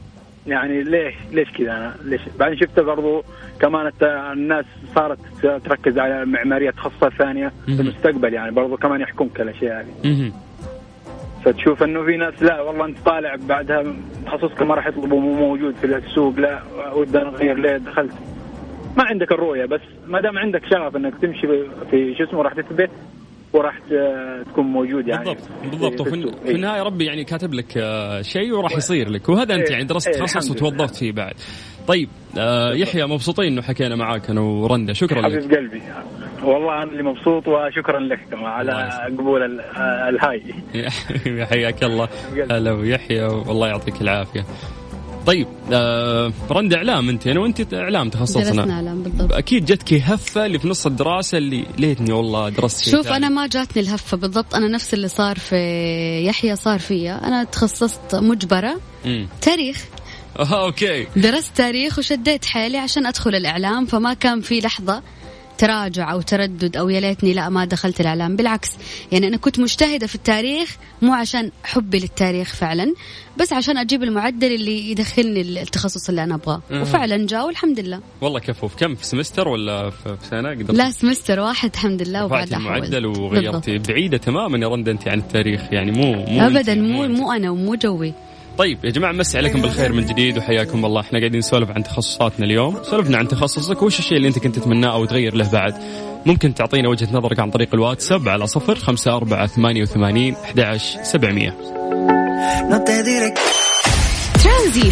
يعني 0.46 0.82
ليش 0.82 1.14
ليش 1.32 1.50
كذا؟ 1.50 1.72
أنا 1.72 1.94
ليش؟ 2.04 2.20
بعدين 2.38 2.58
شفت 2.58 2.80
برضو 2.80 3.24
كمان 3.60 3.92
الناس 4.02 4.64
صارت 4.94 5.18
تركز 5.42 5.98
على 5.98 6.24
معمارية 6.24 6.70
تخصصات 6.70 7.12
ثانية 7.12 7.52
في 7.66 7.72
المستقبل 7.82 8.34
يعني 8.34 8.50
برضو 8.50 8.76
كمان 8.76 9.00
يحكمك 9.00 9.40
الأشياء 9.40 9.80
هذه. 9.80 9.92
فتشوف 11.44 11.82
إنه 11.82 12.04
في 12.04 12.16
ناس 12.16 12.42
لا 12.42 12.60
والله 12.60 12.84
أنت 12.84 12.98
طالع 12.98 13.36
بعدها 13.48 13.84
تخصصك 14.26 14.62
ما 14.62 14.74
راح 14.74 14.86
يطلبه 14.86 15.16
مو 15.18 15.34
موجود 15.34 15.74
في 15.74 15.86
السوق 15.86 16.38
لا 16.38 16.62
ودنا 16.94 17.24
نغير 17.24 17.58
ليه 17.58 17.76
دخلت؟ 17.76 18.12
ما 18.96 19.04
عندك 19.04 19.32
الرؤية 19.32 19.64
بس 19.64 19.80
ما 20.06 20.20
دام 20.20 20.38
عندك 20.38 20.62
شغف 20.70 20.96
إنك 20.96 21.14
تمشي 21.22 21.46
في 21.90 22.14
شو 22.18 22.24
اسمه 22.24 22.42
راح 22.42 22.52
تثبت 22.52 22.90
وراح 23.56 23.78
تكون 24.46 24.64
موجود 24.64 25.08
يعني. 25.08 25.24
بالضبط 25.24 25.48
بالضبط. 25.70 26.00
وفي 26.00 26.32
في 26.44 26.50
النهاية 26.52 26.82
ربي 26.82 27.04
يعني 27.04 27.24
كاتب 27.24 27.54
لك 27.54 27.78
آه، 27.78 28.22
شيء 28.22 28.52
وراح 28.52 28.76
يصير 28.76 29.08
لك. 29.10 29.28
وهذا 29.28 29.54
أنت 29.54 29.70
يعني 29.70 29.84
درست 29.84 30.08
إيه، 30.08 30.14
تخصص 30.18 30.50
وتوظفت 30.50 30.96
فيه 30.96 31.12
بعد. 31.12 31.34
طيب 31.88 32.08
آه 32.38 32.72
يحيى 32.72 33.06
مبسوطين 33.06 33.46
إنه 33.52 33.62
حكينا 33.62 33.96
معاك 33.96 34.30
أنا 34.30 34.40
ورندا. 34.40 34.92
شكرا 34.92 35.20
لك. 35.20 35.42
حبيب 35.42 35.54
قلبي. 35.54 35.82
والله 36.42 36.82
أنا 36.82 36.92
اللي 36.92 37.02
مبسوط 37.02 37.48
وشكرا 37.48 38.00
لك 38.00 38.20
على 38.32 38.90
قبول 39.18 39.60
الهاي. 40.08 40.42
حياك 41.50 41.84
الله. 41.84 42.08
هلا 42.50 42.72
ويحيى 42.72 43.24
والله 43.24 43.68
يعطيك 43.68 44.02
العافية. 44.02 44.44
طيب 45.26 45.46
آه 45.72 46.32
رند 46.50 46.74
إعلام 46.74 47.08
أنت 47.08 47.26
أنا 47.26 47.40
وأنت 47.40 47.74
إعلام 47.74 48.10
تخصصنا. 48.10 48.44
درسنا 48.44 48.74
إعلام 48.74 49.02
بالضبط. 49.02 49.32
أكيد 49.32 49.64
جتك 49.64 49.92
هفة 49.94 50.46
اللي 50.46 50.58
في 50.58 50.68
نص 50.68 50.86
الدراسة 50.86 51.38
اللي 51.38 51.64
ليتني 51.78 52.12
والله 52.12 52.48
درست 52.48 52.80
شيء 52.82 52.92
شوف 52.96 53.06
أنا 53.08 53.28
ما 53.28 53.46
جاتني 53.46 53.82
الهفة 53.82 54.16
بالضبط 54.16 54.54
أنا 54.54 54.68
نفس 54.68 54.94
اللي 54.94 55.08
صار 55.08 55.38
في 55.38 55.56
يحيى 56.26 56.56
صار 56.56 56.78
فيا. 56.78 57.26
أنا 57.26 57.44
تخصصت 57.44 58.14
مجبرة 58.14 58.80
مم. 59.04 59.28
تاريخ. 59.40 59.84
أوكي. 60.38 61.06
درست 61.16 61.56
تاريخ 61.56 61.98
وشديت 61.98 62.44
حيلي 62.44 62.78
عشان 62.78 63.06
أدخل 63.06 63.34
الإعلام 63.34 63.86
فما 63.86 64.14
كان 64.14 64.40
في 64.40 64.60
لحظة 64.60 65.02
تراجع 65.58 66.12
أو 66.12 66.20
تردد 66.20 66.76
أو 66.76 66.88
يا 66.88 67.00
ليتني 67.00 67.32
لا 67.32 67.48
ما 67.48 67.64
دخلت 67.64 68.00
الإعلام. 68.00 68.36
بالعكس 68.36 68.70
يعني 69.12 69.28
أنا 69.28 69.36
كنت 69.36 69.58
مجتهدة 69.60 70.06
في 70.06 70.14
التاريخ 70.14 70.76
مو 71.02 71.14
عشان 71.14 71.50
حبي 71.64 71.98
للتاريخ 71.98 72.54
فعلا 72.54 72.94
بس 73.40 73.52
عشان 73.52 73.78
أجيب 73.78 74.02
المعدل 74.02 74.54
اللي 74.54 74.90
يدخلني 74.90 75.40
التخصص 75.40 76.08
اللي 76.08 76.24
أنا 76.24 76.34
أبغاه. 76.34 76.62
وفعلا 76.72 77.26
جاء 77.26 77.46
والحمد 77.46 77.80
لله. 77.80 78.00
والله 78.20 78.40
كفو 78.40 78.68
في 78.68 78.76
كم؟ 78.76 78.94
في 78.94 79.06
سمستر 79.06 79.48
ولا 79.48 79.90
في 79.90 80.16
سنة؟ 80.30 80.50
قدرت؟ 80.50 80.70
لا 80.70 80.90
سمستر 80.90 81.40
واحد 81.40 81.70
الحمد 81.74 82.02
لله 82.02 82.24
وبعد 82.24 82.52
المعدل 82.52 83.06
وغيرتي. 83.06 83.78
بعيدة 83.78 84.16
تماما 84.16 84.58
يا 84.58 84.68
رندا 84.68 84.92
أنت 84.92 85.08
عن 85.08 85.18
التاريخ 85.18 85.60
يعني 85.72 85.90
مو 85.90 86.12
مو 86.12 86.46
ابدا 86.46 86.74
مو 86.74 87.08
مو 87.08 87.32
أنا 87.32 87.50
ومو 87.50 87.74
جوي. 87.74 88.14
طيب 88.58 88.84
يا 88.84 88.90
جماعة 88.90 89.12
مسي 89.12 89.38
عليكم 89.38 89.62
بالخير 89.62 89.92
من 89.92 90.06
جديد 90.06 90.38
وحياكم 90.38 90.84
الله. 90.84 91.00
إحنا 91.00 91.18
قاعدين 91.18 91.38
نسولف 91.38 91.70
عن 91.70 91.82
تخصصاتنا 91.82 92.46
اليوم. 92.46 92.78
سولفنا 92.82 93.18
عن 93.18 93.28
تخصصك 93.28 93.82
وش 93.82 93.98
الشيء 93.98 94.16
اللي 94.16 94.28
أنت 94.28 94.38
كنت 94.38 94.56
تتمناه 94.58 94.92
أو 94.92 95.04
تغير 95.04 95.34
له 95.34 95.50
بعد؟ 95.50 95.74
ممكن 96.26 96.54
تعطينا 96.54 96.88
وجهة 96.88 97.08
نظرك 97.12 97.40
عن 97.40 97.50
طريق 97.50 97.68
الواتساب 97.74 98.28
على 98.28 98.46
صفر 98.46 98.74
خمسة 98.74 99.16
أربعة 99.16 99.46
ثمانية 99.46 99.82
وثمانين 99.82 100.34
أحد 100.34 100.76
سبعمية. 101.02 101.56
ترانزيت 104.42 104.90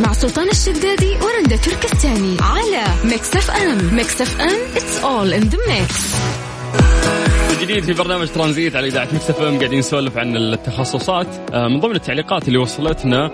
مع 0.00 0.12
سلطان 0.12 0.48
الشدادي 0.48 1.16
ورندا 1.22 1.56
تركستاني. 1.56 2.36
على 2.40 2.84
ميكس 3.04 3.36
أف 3.36 3.50
أم. 3.50 3.94
ميكس 3.94 4.20
أف 4.22 4.40
أم 4.40 4.58
it's 4.74 5.02
all 5.02 5.40
in 5.40 5.50
the 5.50 5.58
mix. 5.68 6.14
جديد 7.60 7.84
في 7.84 7.92
برنامج 7.92 8.28
ترانزيت 8.28 8.76
على 8.76 8.86
إذاعة 8.86 9.08
مكس 9.14 9.30
إف 9.30 9.42
إم 9.42 9.58
قاعدين 9.58 9.78
نسولف 9.78 10.18
عن 10.18 10.36
التخصصات. 10.36 11.26
آه، 11.52 11.68
من 11.68 11.80
ضمن 11.80 11.96
التعليقات 11.96 12.48
اللي 12.48 12.58
وصلتنا 12.58 13.32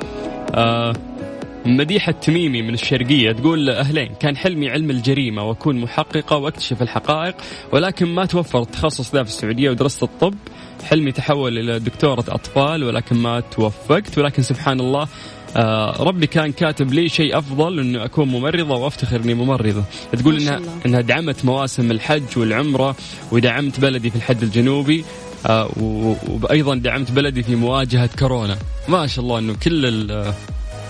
آه، 0.55 0.93
مديحة 1.67 2.13
تميمي 2.13 2.63
من 2.63 2.75
الشرقية 2.75 3.33
تقول 3.33 3.71
أهلين 3.71 4.15
كان 4.21 4.37
حلمي 4.37 4.71
علم 4.71 4.91
الجريمة 4.91 5.43
وأكون 5.43 5.81
محققة 5.81 6.37
وأكتشف 6.37 6.83
الحقائق 6.83 7.35
ولكن 7.73 8.07
ما 8.07 8.27
توفر 8.27 8.63
التخصص 8.63 9.15
ذا 9.15 9.23
في 9.23 9.29
السعودية 9.29 9.71
ودرست 9.71 10.03
الطب. 10.03 10.35
حلمي 10.85 11.13
تحول 11.13 11.59
إلى 11.59 11.79
دكتورة 11.79 12.25
أطفال 12.29 12.85
ولكن 12.85 13.17
ما 13.17 13.41
توفقت 13.41 14.19
ولكن 14.19 14.43
سبحان 14.43 14.81
الله 14.81 15.09
ربي 16.01 16.27
كان 16.27 16.53
كاتب 16.53 16.93
لي 16.93 17.09
شيء 17.09 17.39
أفضل 17.39 17.81
إنه 17.81 18.05
أكون 18.05 18.29
ممرضة 18.29 18.75
وأفتخر 18.75 19.17
إني 19.17 19.35
ممرضة. 19.35 19.85
تقول 20.13 20.41
إنها 20.41 20.61
إنها 20.87 21.01
دعمت 21.01 21.45
مواسم 21.45 21.91
الحج 21.91 22.23
والعمرة 22.37 22.97
ودعمت 23.33 23.81
بلدي 23.81 24.11
في 24.11 24.17
الحد 24.17 24.43
الجنوبي 24.43 25.05
آه 25.47 25.71
وأيضا 26.43 26.75
دعمت 26.75 27.11
بلدي 27.11 27.43
في 27.43 27.57
مواجهة 27.57 28.11
كورونا. 28.19 28.57
ما 28.89 29.07
شاء 29.07 29.25
الله 29.25 29.39
إنه 29.39 29.55
كل 29.63 30.07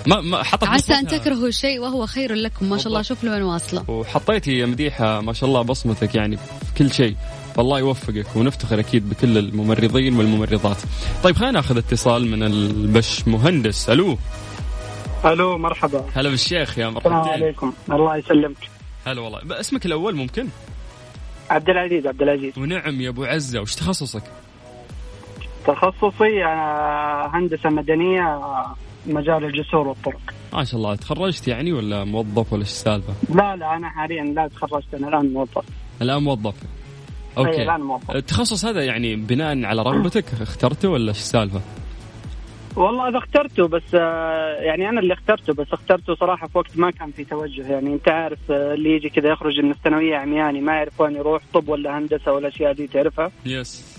ما 0.07 0.21
ما 0.21 0.43
حطت 0.43 0.65
عسى 0.65 0.95
أن 0.95 1.07
تكرهوا 1.07 1.51
شيء 1.51 1.81
وهو 1.81 2.07
خير 2.07 2.35
لكم. 2.35 2.71
ما 2.71 2.79
شاء 2.79 2.87
الله. 2.87 3.03
شوف 3.03 3.25
لوين 3.25 3.43
واصلة. 3.43 3.91
وحطيتي 3.91 4.53
يا 4.53 4.67
مديحة 4.67 5.21
ما 5.21 5.33
شاء 5.33 5.49
الله 5.49 5.63
بصمتك 5.63 6.15
يعني 6.15 6.37
في 6.37 6.75
كل 6.79 6.93
شيء. 6.93 7.17
فالله 7.57 7.79
يوفقك 7.79 8.37
ونفتخر 8.37 8.81
أكيد 8.81 9.09
بكل 9.09 9.39
الممرضين 9.39 10.17
والممرضات. 10.17 10.77
طيب 11.23 11.37
خلينا 11.37 11.53
ناخذ 11.53 11.77
اتصال 11.77 12.27
من 12.27 12.43
البش 12.43 13.29
مهندس، 13.29 13.91
ألو. 13.91 14.19
ألو 15.27 15.59
مرحبا. 15.59 16.05
هلا 16.15 16.31
بالشيخ 16.31 16.79
يا 16.79 16.89
مرحبا. 16.91 17.21
السلام 17.21 17.43
عليكم. 17.43 17.73
الله 17.91 18.17
يسلمك. 18.17 18.71
هلا 19.07 19.21
والله. 19.21 19.61
اسمك 19.61 19.87
الأول 19.87 20.17
ممكن؟ 20.17 20.49
عبد 21.51 21.71
العزيز 21.71 22.07
عبد 22.07 22.23
العزيز. 22.23 22.59
ونعم 22.59 23.01
يا 23.01 23.09
أبو 23.09 23.25
عزة. 23.25 23.61
وش 23.61 23.75
تخصصك؟ 23.75 24.23
تخصصي 25.67 26.45
أنا 26.45 27.31
هندسة 27.33 27.71
مدنية 27.71 28.41
مجال 29.07 29.45
الجسور 29.45 29.89
والطرق. 29.89 30.21
ما 30.53 30.65
شاء 30.65 30.77
الله. 30.77 30.95
تخرجت 30.95 31.49
يعني 31.49 31.73
ولا 31.73 32.05
موظف 32.05 32.53
ولا 32.53 32.63
إيش 32.63 32.71
السالفة؟ 32.71 33.15
لا 33.35 33.57
لا 33.57 33.77
أنا 33.77 33.89
حاليا 33.89 34.25
لا 34.25 34.49
تخرجت. 34.49 34.95
أنا 34.95 35.09
الآن 35.09 35.33
موظف. 35.33 35.65
الآن 36.03 36.23
موظف. 36.23 36.55
okay. 37.39 37.63
الآن 37.63 37.81
موظف. 37.81 38.11
التخصص 38.11 38.65
هذا 38.65 38.85
يعني 38.85 39.17
بناء 39.17 39.65
على 39.65 39.83
رغبتك؟ 39.83 40.25
اخترته 40.41 40.89
ولا 40.89 41.09
إيش 41.09 41.19
السالفة؟ 41.19 41.61
والله 42.77 43.09
هذا 43.09 43.19
اخترته 43.19 43.69
بس 43.69 43.83
آه، 43.95 44.55
يعني 44.61 44.89
أنا 44.89 45.01
اللي 45.01 45.15
اخترته 45.15 45.55
بس 45.55 45.67
اخترته 45.73 46.15
صراحة 46.15 46.47
في 46.47 46.59
وقت 46.59 46.77
ما 46.79 46.91
كان 46.91 47.11
في 47.11 47.25
توجه. 47.25 47.73
يعني 47.73 47.93
أنت 47.95 48.09
عارف 48.09 48.39
آه، 48.51 48.75
اللي 48.75 48.91
يجي 48.91 49.09
كذا 49.09 49.29
يخرج 49.33 49.61
من 49.61 49.71
الثانوية 49.71 50.17
عمياني 50.17 50.61
ما 50.61 50.73
يعرف 50.73 51.01
وين 51.01 51.15
يروح 51.17 51.43
طب 51.55 51.69
ولا 51.69 51.99
هندسة 51.99 52.33
ولا 52.33 52.49
الاشياء 52.49 52.73
دي 52.73 52.87
تعرفها. 52.87 53.31
يس 53.47 53.95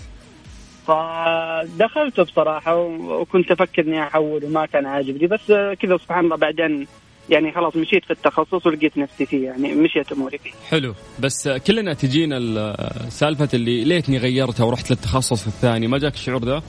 فدخلته 0.86 2.22
بصراحة 2.22 2.76
وكنت 3.20 3.50
أفكر 3.50 3.82
إني 3.82 4.02
احول 4.02 4.44
وما 4.44 4.66
كان 4.66 4.86
عاجبني. 4.86 5.26
بس 5.26 5.50
آه، 5.50 5.74
كذا 5.74 5.96
سبحان 5.96 6.24
الله 6.24 6.36
بعدين 6.36 6.86
يعني 7.30 7.52
خلاص 7.52 7.76
مشيت 7.76 8.04
في 8.04 8.10
التخصص 8.10 8.66
ولقيت 8.66 8.98
نفسي 8.98 9.26
فيه 9.26 9.44
يعني 9.44 9.74
مشيت 9.74 10.12
أموري 10.12 10.38
فيه. 10.38 10.50
حلو. 10.70 10.94
بس 11.20 11.48
كلنا 11.48 11.94
تجينا 11.94 12.36
ال- 12.36 13.12
سالفة 13.12 13.48
اللي 13.54 13.84
ليتني 13.84 14.18
غيرتها 14.18 14.64
ورحت 14.64 14.90
للتخصص 14.90 15.46
الثاني 15.46 15.86
ما 15.86 15.98
جاك 15.98 16.14
الشعور 16.14 16.44
ذا؟ 16.44 16.62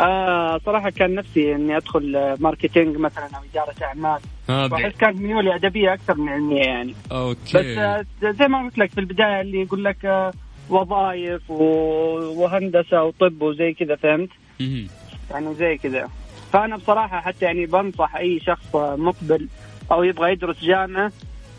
آه 0.00 0.58
صراحة 0.66 0.90
كان 0.90 1.14
نفسي 1.14 1.54
إني 1.54 1.76
أدخل 1.76 2.16
آه، 2.16 2.36
marketing 2.40 2.96
مثلا 2.96 3.24
أو 3.24 3.40
إدارة 3.52 3.74
أعمال. 3.82 4.20
ها 4.48 4.68
وأحس 4.72 4.96
كانت 4.96 5.20
ميولي 5.20 5.54
أدبية 5.54 5.92
أكثر 5.94 6.14
من 6.14 6.28
علمية 6.28 6.62
يعني. 6.62 6.90
بس 7.06 7.12
okay 7.12 7.80
آه، 7.80 8.04
زي 8.22 8.48
ما 8.48 8.62
قلت 8.64 8.78
لك 8.78 8.90
في 8.90 9.00
البداية 9.00 9.40
اللي 9.40 9.62
يقول 9.62 9.84
لك 9.84 10.04
آه، 10.04 10.32
وظائف 10.70 11.50
وهندسة 11.50 13.02
وطب 13.02 13.42
وزي 13.42 13.72
كذا 13.72 13.96
فهمت؟ 13.96 14.30
مهم. 14.60 14.88
يعني 15.30 15.54
زي 15.54 15.76
كذا. 15.76 16.08
فأنا 16.52 16.76
بصراحة 16.76 17.20
حتى 17.20 17.44
يعني 17.44 17.66
بنصح 17.66 18.16
أي 18.16 18.40
شخص 18.40 18.76
آه، 18.76 18.96
مقبل 18.96 19.48
أو 19.92 20.02
يبغى 20.02 20.32
يدرس 20.32 20.64
جامعة 20.64 21.12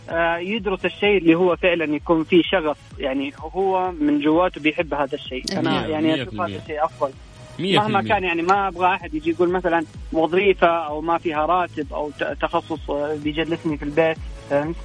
آه، 0.10 0.38
يدرس 0.38 0.86
الشيء 0.86 1.18
اللي 1.18 1.36
هو 1.36 1.56
فعلا 1.56 1.96
يكون 1.96 2.24
فيه 2.24 2.42
شغف. 2.44 2.78
يعني 3.00 3.34
هو 3.40 3.92
من 3.92 4.20
جواته 4.20 4.62
بيحب 4.62 4.94
هذا 4.94 5.16
الشيء. 5.16 5.44
أنا 5.60 5.88
يعني 5.88 6.24
أشوف 6.24 6.42
هذا. 6.42 6.56
الشيء 6.56 6.86
أفضل. 6.86 7.12
مهما. 7.60 8.02
كان 8.02 8.24
يعني 8.24 8.42
ما 8.42 8.68
أبغى 8.68 8.88
أحد 8.88 9.14
يجي 9.14 9.30
يقول 9.30 9.50
مثلا 9.50 9.84
وظيفة 10.14 10.68
أو 10.68 11.02
ما 11.02 11.18
فيها 11.18 11.46
راتب 11.46 11.94
أو 11.94 12.12
تخصص 12.42 12.90
آه، 12.90 13.16
بيجلسني 13.24 13.78
في 13.78 13.86
البيت 13.86 14.18
فهمت؟ 14.50 14.76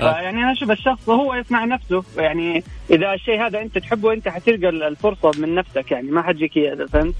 آه. 0.00 0.20
يعني 0.20 0.42
أنا 0.42 0.52
أشوف 0.52 0.70
الشخص 0.70 1.08
هو 1.08 1.34
يصنع 1.34 1.64
نفسه 1.64 2.04
يعني 2.16 2.64
إذا 2.90 3.14
الشيء 3.14 3.46
هذا 3.46 3.62
أنت 3.62 3.78
تحبه 3.78 4.12
أنت 4.12 4.28
حتلقى 4.28 4.68
الفرصة 4.68 5.30
من 5.38 5.54
نفسك 5.54 5.90
يعني 5.90 6.10
ما 6.10 6.22
حتجيك 6.22 6.56
إياه، 6.56 6.86
فهمت؟ 6.86 7.14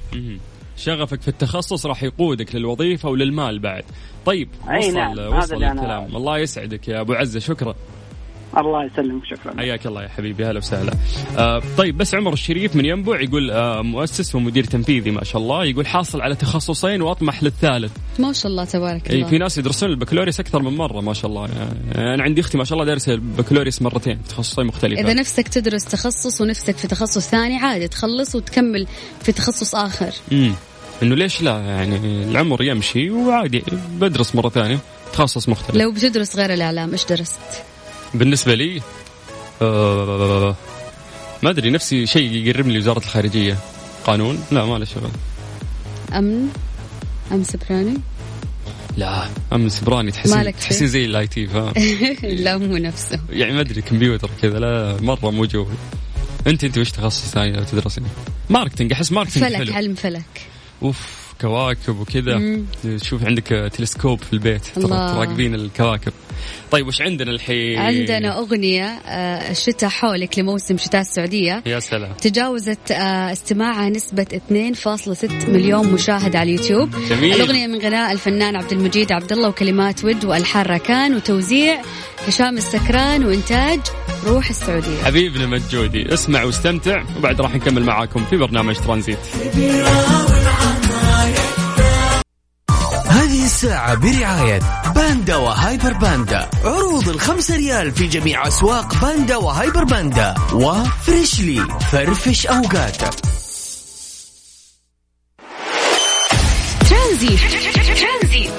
شغفك 0.76 1.22
في 1.22 1.28
التخصص 1.28 1.86
راح 1.86 2.02
يقودك 2.02 2.54
للوظيفة 2.54 3.08
وللمال 3.08 3.58
بعد 3.58 3.84
طيب 4.26 4.48
أي 4.70 4.78
وصل 4.78 4.94
نعم، 4.94 5.12
هذا 5.12 5.28
وصل 5.28 5.64
الكلام 5.64 6.16
الله 6.16 6.38
يسعدك 6.38 6.88
يا 6.88 7.00
أبو 7.00 7.12
عزة 7.12 7.40
شكرا 7.40 7.74
الله 8.58 8.84
يسلمك 8.84 9.24
شكرا. 9.24 9.56
حياك 9.58 9.86
الله 9.86 10.02
يا 10.02 10.08
حبيبي 10.08 10.44
هلا 10.44 10.58
وسهلا. 10.58 10.92
آه 11.38 11.62
طيب 11.78 11.98
بس 11.98 12.14
عمر 12.14 12.32
الشريف 12.32 12.76
من 12.76 12.84
ينبع 12.84 13.20
يقول 13.20 13.50
آه 13.50 13.82
مؤسس 13.82 14.34
ومدير 14.34 14.64
تنفيذي 14.64 15.10
ما 15.10 15.24
شاء 15.24 15.42
الله 15.42 15.64
يقول 15.64 15.86
حاصل 15.86 16.20
على 16.20 16.34
تخصصين 16.34 17.02
وأطمح 17.02 17.42
للثالث. 17.42 17.92
ما 18.18 18.32
شاء 18.32 18.52
الله 18.52 18.64
تبارك 18.64 19.10
الله. 19.10 19.28
في 19.28 19.38
ناس 19.38 19.58
يدرسون 19.58 19.90
البكالوريوس 19.90 20.40
أكثر 20.40 20.62
من 20.62 20.76
مرة 20.76 21.00
ما 21.00 21.12
شاء 21.12 21.30
الله. 21.30 21.48
يعني 21.94 22.14
أنا 22.14 22.22
عندي 22.22 22.40
أختي 22.40 22.58
ما 22.58 22.64
شاء 22.64 22.78
الله 22.78 22.84
دارسة 22.84 23.14
البكالوريوس 23.14 23.82
مرتين 23.82 24.18
تخصصين 24.28 24.66
مختلفة. 24.66 25.02
إذا 25.02 25.12
نفسك 25.12 25.48
تدرس 25.48 25.84
تخصص 25.84 26.40
ونفسك 26.40 26.76
في 26.76 26.88
تخصص 26.88 27.28
ثاني 27.28 27.56
عادي 27.56 27.88
تخلص 27.88 28.34
وتكمل 28.34 28.86
في 29.22 29.32
تخصص 29.32 29.74
آخر. 29.74 30.10
امم 30.32 30.54
إنه 31.02 31.14
ليش 31.14 31.42
لا؟ 31.42 31.60
يعني 31.60 32.24
العمر 32.24 32.62
يمشي 32.62 33.10
وعادي 33.10 33.62
بدرس 34.00 34.34
مرة 34.34 34.48
ثانية 34.48 34.78
تخصص 35.12 35.48
مختلف. 35.48 35.76
لو 35.76 35.92
بتدرس 35.92 36.36
غير 36.36 36.54
الإعلام 36.54 36.92
إيش 36.92 37.04
درست؟ 37.04 37.40
بالنسبة 38.14 38.54
لي 38.54 38.82
آه 39.62 40.56
ما 41.42 41.50
أدري 41.50 41.70
نفسي 41.70 42.06
شيء 42.06 42.32
يقربني 42.32 42.74
لوزاره 42.74 42.98
الخارجية. 42.98 43.58
قانون؟ 44.04 44.44
لا 44.52 44.64
ما 44.64 44.78
له 44.78 44.84
شغل. 44.84 45.10
أمن؟ 46.12 46.48
أمن 47.32 47.42
سبراني؟ 47.42 47.94
لا 48.96 49.28
أمن 49.52 49.68
سبراني 49.68 50.10
تحسين؟ 50.10 50.52
تحسين 50.52 50.88
زي 50.88 51.04
ال 51.04 51.26
IT 51.26 51.46
فاهم؟ 51.46 51.72
لا 52.44 52.56
مو 52.56 52.76
نفسه. 52.76 53.20
يعني 53.30 53.52
ما 53.52 53.60
أدري 53.60 53.82
كمبيوتر 53.82 54.30
كذا 54.42 54.58
لا 54.58 54.96
مرة 55.00 55.30
مو 55.30 55.44
جوي 55.44 55.74
انت 56.46 56.64
أنت 56.64 56.78
وش 56.78 56.90
تخصص 56.90 57.30
ثاني 57.30 57.56
لو 57.56 57.64
تدرسين؟ 57.64 58.04
marketing 58.50 58.92
أحس 58.92 59.12
marketing 59.12 59.44
فلك 59.44 59.56
حلو 59.56 59.72
علم 59.74 59.94
فلك. 59.94 60.46
أوف 60.82 61.24
كواكب 61.40 62.00
وكذا. 62.00 62.36
مم. 62.36 62.64
شوف 63.02 63.24
عندك 63.24 63.70
تلسكوب 63.76 64.22
في 64.22 64.32
البيت. 64.32 64.66
تراقبين 64.74 65.54
الكواكب. 65.54 66.12
طيب 66.70 66.86
وش 66.86 67.02
عندنا 67.02 67.30
الحين؟ 67.30 67.78
عندنا 67.78 68.38
أغنية 68.38 68.84
آه، 68.84 69.50
الشتاء 69.50 69.90
حولك 69.90 70.38
لموسم 70.38 70.78
شتاء 70.78 71.00
السعودية. 71.00 71.62
يا 71.66 71.80
سلام. 71.80 72.12
تجاوزت 72.12 72.90
آه، 72.90 73.32
استماعها 73.32 73.88
نسبة 73.88 74.26
2.6 74.32 75.48
مليون 75.48 75.92
مشاهد 75.92 76.36
على 76.36 76.52
اليوتيوب. 76.54 76.90
جميل. 77.10 77.34
الأغنية 77.34 77.66
من 77.66 77.78
غناء 77.78 78.12
الفنان 78.12 78.56
عبد 78.56 78.72
المجيد 78.72 79.12
عبد 79.12 79.32
الله 79.32 79.48
وكلمات 79.48 80.04
ود 80.04 80.24
وألحان 80.24 80.66
راكان 80.66 81.14
وتوزيع 81.14 81.82
هشام 82.26 82.56
السكران 82.56 83.24
وإنتاج 83.24 83.80
روح 84.26 84.48
السعودية. 84.48 85.04
حبيبنا 85.04 85.46
مجودي 85.46 86.14
اسمع 86.14 86.44
واستمتع 86.44 87.02
وبعد 87.18 87.40
راح 87.40 87.54
نكمل 87.54 87.82
معاكم 87.82 88.24
في 88.24 88.36
برنامج 88.36 88.76
ترانزيت. 88.76 89.18
الساعة 93.64 93.94
برعاية 93.94 94.60
باندا 94.94 95.36
وهايبر 95.36 95.92
باندا. 95.92 96.50
عروض 96.64 97.08
الخمسة 97.08 97.56
ريال 97.56 97.92
في 97.92 98.06
جميع 98.06 98.48
أسواق 98.48 98.94
باندا 99.00 99.36
وهايبر 99.36 99.84
باندا. 99.84 100.34
وفريشلي 100.52 101.66
فرفش 101.92 102.46
أوقاتك 102.46 103.14
ترانزيت 106.90 107.40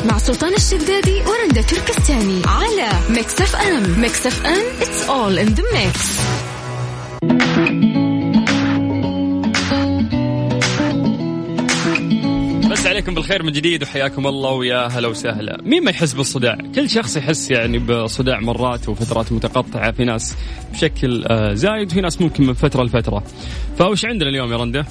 مع 0.06 0.18
سلطان 0.18 0.54
الشدادي 0.54 1.22
ورندا 1.22 1.62
تركستاني. 1.62 2.42
على 2.46 2.90
ميكس 3.10 3.42
أف 3.42 3.56
أم. 3.56 4.00
ميكس 4.02 4.28
أف 4.28 4.46
أم 4.46 4.64
it's 4.82 5.10
all 5.10 5.38
in 5.38 5.56
the 5.56 5.64
mix. 5.74 5.96
عليكم 12.96 13.14
بالخير 13.16 13.44
من 13.44 13.52
جديد 13.52 13.84
وحياكم 13.84 14.28
الله 14.28 14.52
ويا 14.52 14.88
هلا 14.88 15.08
وسهلا. 15.08 15.62
مين 15.62 15.84
ما 15.84 15.92
يحس 15.92 16.14
بالصداع؟ 16.14 16.58
كل 16.76 16.90
شخص 16.90 17.18
يحس 17.18 17.52
يعني 17.52 17.80
بصداع 17.80 18.40
مرات 18.40 18.90
وفترات 18.90 19.32
متقطعة. 19.32 19.92
في 19.92 20.04
ناس 20.06 20.36
بشكل 20.74 21.26
آه، 21.26 21.54
زايد 21.54 21.92
وفي 21.92 22.02
ناس 22.02 22.22
ممكن 22.22 22.46
من 22.48 22.54
فترة 22.54 22.84
لفترة. 22.84 23.24
فوش 23.78 24.06
عندنا 24.06 24.30
اليوم 24.30 24.52
يا 24.52 24.58
رنده؟ 24.58 24.86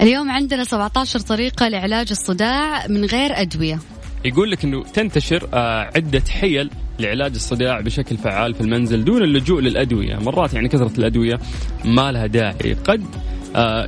اليوم 0.00 0.30
عندنا 0.30 0.64
17 0.64 1.18
طريقة 1.20 1.68
لعلاج 1.68 2.06
الصداع 2.10 2.86
من 2.86 3.04
غير 3.04 3.40
أدوية. 3.40 3.78
يقول 4.24 4.50
لك 4.50 4.64
إنه 4.64 4.82
تنتشر 4.82 5.48
آه، 5.54 5.90
عدة 5.96 6.22
حيل 6.30 6.70
لعلاج 6.98 7.34
الصداع 7.34 7.80
بشكل 7.80 8.16
فعال 8.16 8.54
في 8.54 8.60
المنزل 8.60 9.04
دون 9.04 9.22
اللجوء 9.22 9.60
للأدوية، 9.60 10.16
مرات 10.16 10.54
يعني 10.54 10.68
كثرة 10.68 10.92
الأدوية 10.98 11.40
ما 11.84 12.12
لها 12.12 12.26
داعي، 12.26 12.74
قد 12.84 13.04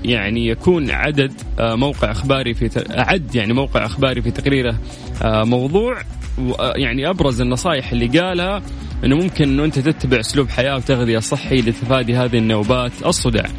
يعني 0.04 0.46
يكون 0.46 0.90
عدد 0.90 1.32
آه، 1.58 1.74
موقع 1.74 2.10
أخباري 2.10 2.54
في 2.54 2.84
عد 2.90 3.34
يعني 3.34 3.52
موقع 3.52 3.86
أخباري 3.86 4.22
في 4.22 4.30
تقريره 4.30 4.78
آه، 5.22 5.44
موضوع. 5.44 6.00
آه، 6.38 6.72
يعني 6.76 7.10
أبرز 7.10 7.40
النصائح 7.40 7.92
اللي 7.92 8.18
قالها 8.18 8.62
إنه 9.04 9.16
ممكن 9.16 9.44
إنه 9.44 9.64
أنت 9.64 9.78
تتبع 9.78 10.20
أسلوب 10.20 10.48
حياة 10.48 10.76
وتغذية 10.76 11.18
صحي 11.18 11.56
لتفادي 11.56 12.16
هذه 12.16 12.38
النوبات 12.38 12.92
الصداع. 13.06 13.50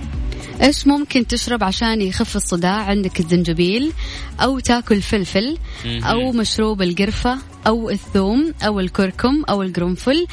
إيش 0.62 0.88
ممكن 0.88 1.28
تشرب 1.28 1.64
عشان 1.64 2.02
يخف 2.02 2.36
الصداع؟ 2.36 2.82
عندك 2.82 3.20
الزنجبيل 3.20 3.92
أو 4.40 4.60
تاكل 4.60 5.02
فلفل 5.02 5.58
أو 5.86 6.32
مشروب 6.32 6.82
القرفة 6.82 7.38
أو 7.68 7.90
الثوم 7.90 8.54
أو 8.62 8.80
الكركم 8.80 9.44
أو 9.50 9.62
القرنفل 9.64 10.28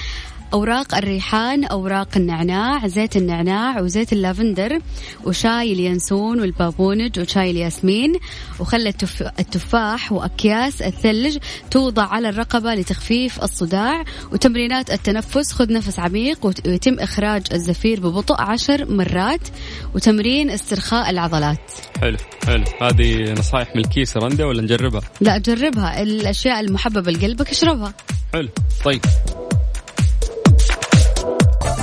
أوراق 0.52 0.94
الريحان 0.94 1.64
أوراق 1.64 2.09
النعناع 2.16 2.87
زيت 2.87 3.16
النعناع 3.16 3.80
وزيت 3.80 4.12
اللافندر 4.12 4.78
وشاي 5.24 5.72
اليانسون 5.72 6.40
والبابونج 6.40 7.20
وشاي 7.20 7.50
الياسمين 7.50 8.12
وخل 8.61 8.87
التف... 8.87 9.22
التفاح 9.22 10.12
وأكياس 10.12 10.83
الثلج 10.83 11.38
توضع 11.70 12.02
على 12.02 12.28
الرقبة 12.28 12.74
لتخفيف 12.74 13.42
الصداع 13.42 14.04
وتمرينات 14.33 14.90
التنفس. 14.90 15.52
خذ 15.52 15.72
نفس 15.72 15.98
عميق 15.98 16.46
ويتم 16.46 16.98
إخراج 16.98 17.42
الزفير 17.52 18.00
ببطء 18.00 18.40
عشر 18.40 18.90
مرات 18.90 19.48
وتمرين 19.94 20.50
استرخاء 20.50 21.11
العضلات. 21.11 21.70
حلو 22.00 22.16
حلو. 22.46 22.64
هذه 22.83 23.33
نصائح 23.33 23.76
من 23.76 23.85
الكيس 23.85 24.16
يا 24.16 24.20
رنده 24.20 24.46
ولا 24.46 24.62
نجربها؟ 24.62 25.00
لا 25.20 25.38
جربها. 25.38 26.02
الأشياء 26.02 26.61
المحببة 26.61 27.12
لقلبك 27.12 27.50
اشربها. 27.50 27.94
حلو 28.33 28.48
طيب. 28.85 29.00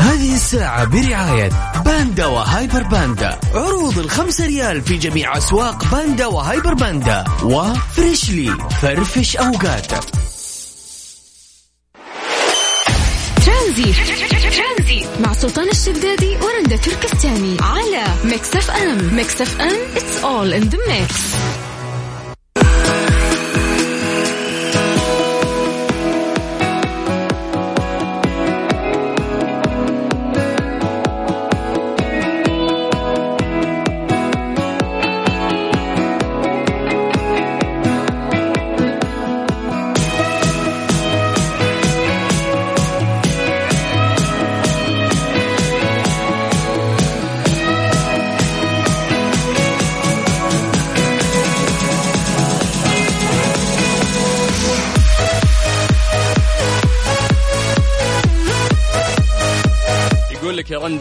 هذه 0.02 0.34
الساعة 0.34 0.86
برعاية 0.86 1.50
باندا 1.86 2.26
وهايبر 2.26 2.84
باندا. 2.84 3.40
عروض 3.54 4.00
الخمسة 4.00 4.46
ريال 4.46 4.82
في 4.82 4.98
جميع 4.98 5.38
أسواق 5.38 5.86
باندا 5.92 6.26
وهايبر 6.26 6.74
باندا. 6.74 7.24
وفريشلي 7.44 8.58
فرفش 8.82 9.38
أوقاتك 9.38 10.04
ترانزيت. 13.46 13.96
الشدادي 15.72 16.38
ورندا 16.38 16.76
تركستاني. 16.76 17.58
على 17.62 18.04
ميكس 18.24 18.56
أف 18.56 18.72
أم. 18.72 19.16
ميكس 19.16 19.42
أف 19.42 19.62
أم 19.62 19.78
it's 19.96 20.24
all 20.24 20.54
in 20.54 20.70
the 20.70 20.78
mix. 20.78 21.14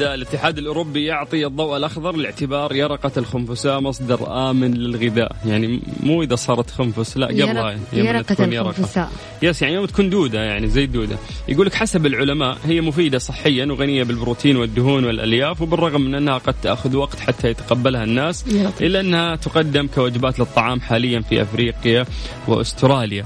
رندا 0.01 0.15
الاتحاد 0.15 0.59
الأوروبي 0.59 1.05
يعطي 1.05 1.47
الضوء 1.47 1.77
الأخضر 1.77 2.17
لاعتبار 2.17 2.75
يرقة 2.75 3.13
الخنفساء 3.17 3.81
مصدر 3.81 4.51
آمن 4.51 4.75
للغذاء، 4.75 5.37
يعني 5.47 5.81
مو 6.03 6.23
إذا 6.23 6.37
صارت 6.37 6.71
خنفس 6.71 7.17
لا 7.17 7.27
قبلها 7.27 7.79
يرقة 7.93 8.45
الخنفساء. 8.45 9.13
يس 9.43 9.63
يعني 9.63 9.75
يوم 9.75 9.87
تكون 9.87 10.11
دودة 10.11 10.41
يعني 10.41 10.69
زي 10.69 10.85
الدودة، 10.85 11.17
يقول 11.49 11.67
لك 11.67 11.75
حسب 11.75 12.07
العلماء 12.07 12.59
هي 12.65 12.81
مفيدة 12.81 13.19
صحيا 13.19 13.67
وغنية 13.67 14.03
بالبروتين 14.03 14.57
والدهون 14.57 15.05
والألياف 15.05 15.63
وبالرغم 15.63 16.01
من 16.01 16.15
أنها 16.15 16.39
قد 16.39 16.55
تأخذ 16.63 16.97
وقت 16.97 17.21
حتى 17.21 17.49
يتقبلها 17.49 18.05
الناس 18.05 18.45
إلا 18.81 19.01
أنها 19.01 19.37
تقدم 19.37 19.87
كوجبات 19.87 20.39
للطعام 20.39 20.81
حاليا 20.81 21.21
في 21.21 21.43
أفريقيا 21.43 22.05
وأستراليا. 22.49 23.25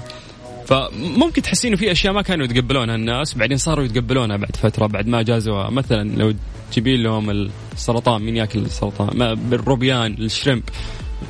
فممكن 0.67 1.43
تحسين 1.43 1.73
انه 1.73 1.81
في 1.81 1.93
أشياء 1.93 2.13
ما 2.13 2.23
كانوا 2.23 2.45
يتقبلونها 2.45 2.95
الناس 2.95 3.35
بعدين 3.35 3.57
صاروا 3.57 3.85
يتقبلونها 3.85 4.37
بعد 4.37 4.57
فترة 4.57 4.87
بعد 4.87 5.07
ما 5.07 5.23
جازوها 5.23 5.71
مثلا 5.71 6.17
لو 6.17 6.35
تجيبين 6.73 7.03
لهم 7.03 7.31
السرطان 7.73 8.23
مين 8.23 8.37
ياكل 8.37 8.59
السرطان؟ 8.59 9.19
ما 9.19 9.35
بالروبيان 9.35 10.13
الشريمب. 10.13 10.63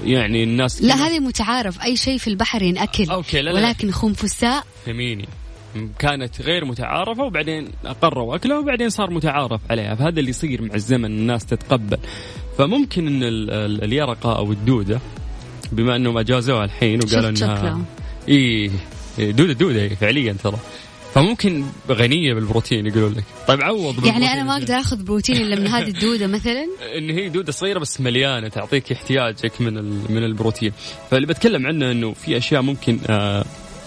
يعني 0.05 0.45
الناس 0.45 0.83
لا 0.83 0.95
هذه 0.95 1.19
متعارف. 1.19 1.83
أي 1.83 1.97
شيء 1.97 2.19
في 2.19 2.29
البحر 2.29 2.63
ينأكل. 2.63 3.11
أوكي 3.11 3.43
لا 3.43 3.51
لا. 3.51 3.61
ولكن 3.61 3.91
خنفساء 3.91 4.65
فهميني. 4.87 5.29
كانت 5.99 6.43
غير 6.43 6.65
متعارفة 6.65 7.25
وبعدين 7.25 7.69
أقروا 7.85 8.37
أكلها 8.37 8.59
وبعدين 8.59 8.91
صار 8.91 9.11
متعارف 9.11 9.61
عليها. 9.71 9.95
فهذا 9.95 10.21
اللي 10.21 10.31
يصير 10.31 10.63
مع 10.63 10.75
الزمن 10.75 11.05
الناس 11.05 11.47
تتقبل. 11.47 11.99
فممكن 12.59 13.07
أن 13.07 13.23
اليرقة 13.83 14.37
أو 14.37 14.53
الدودة 14.53 15.01
بما 15.73 15.97
أنهم 15.97 16.19
أجازوها 16.19 16.65
الحين 16.65 17.01
وقالوا 17.05 17.29
أنها 17.29 17.81
إيه. 18.29 18.71
إيه، 19.19 19.31
دودة 19.31 19.53
دودة 19.53 19.81
إيه، 19.81 19.95
فعليا 19.95 20.33
ترى. 20.33 20.59
فممكن 21.15 21.65
غنية 21.91 22.35
بالبروتين 22.35 22.87
يقولون 22.87 23.13
لك. 23.13 23.25
طيب 23.49 23.63
عوض 23.63 24.07
يعني 24.07 24.33
أنا 24.33 24.43
ما 24.43 24.53
أقدر 24.53 24.75
آخذ 24.75 25.05
بروتين 25.05 25.37
إلا 25.37 25.61
من 25.61 25.67
هذه 25.67 25.89
الدودة 25.89 26.27
مثلا؟ 26.27 26.67
إن 26.99 27.11
هي 27.11 27.29
دودة 27.29 27.53
صغيرة 27.53 27.79
بس 27.79 28.01
مليانة 28.01 28.49
تعطيك 28.49 28.93
احتياجك 28.93 29.61
من 29.61 29.75
من 30.11 30.25
البروتين. 30.25 30.73
فاللي 31.11 31.27
بتكلم 31.27 31.67
عنه 31.67 31.91
إنه 31.91 32.13
في 32.13 32.37
أشياء 32.37 32.63
ممكن 32.63 32.99
آه 33.07 33.45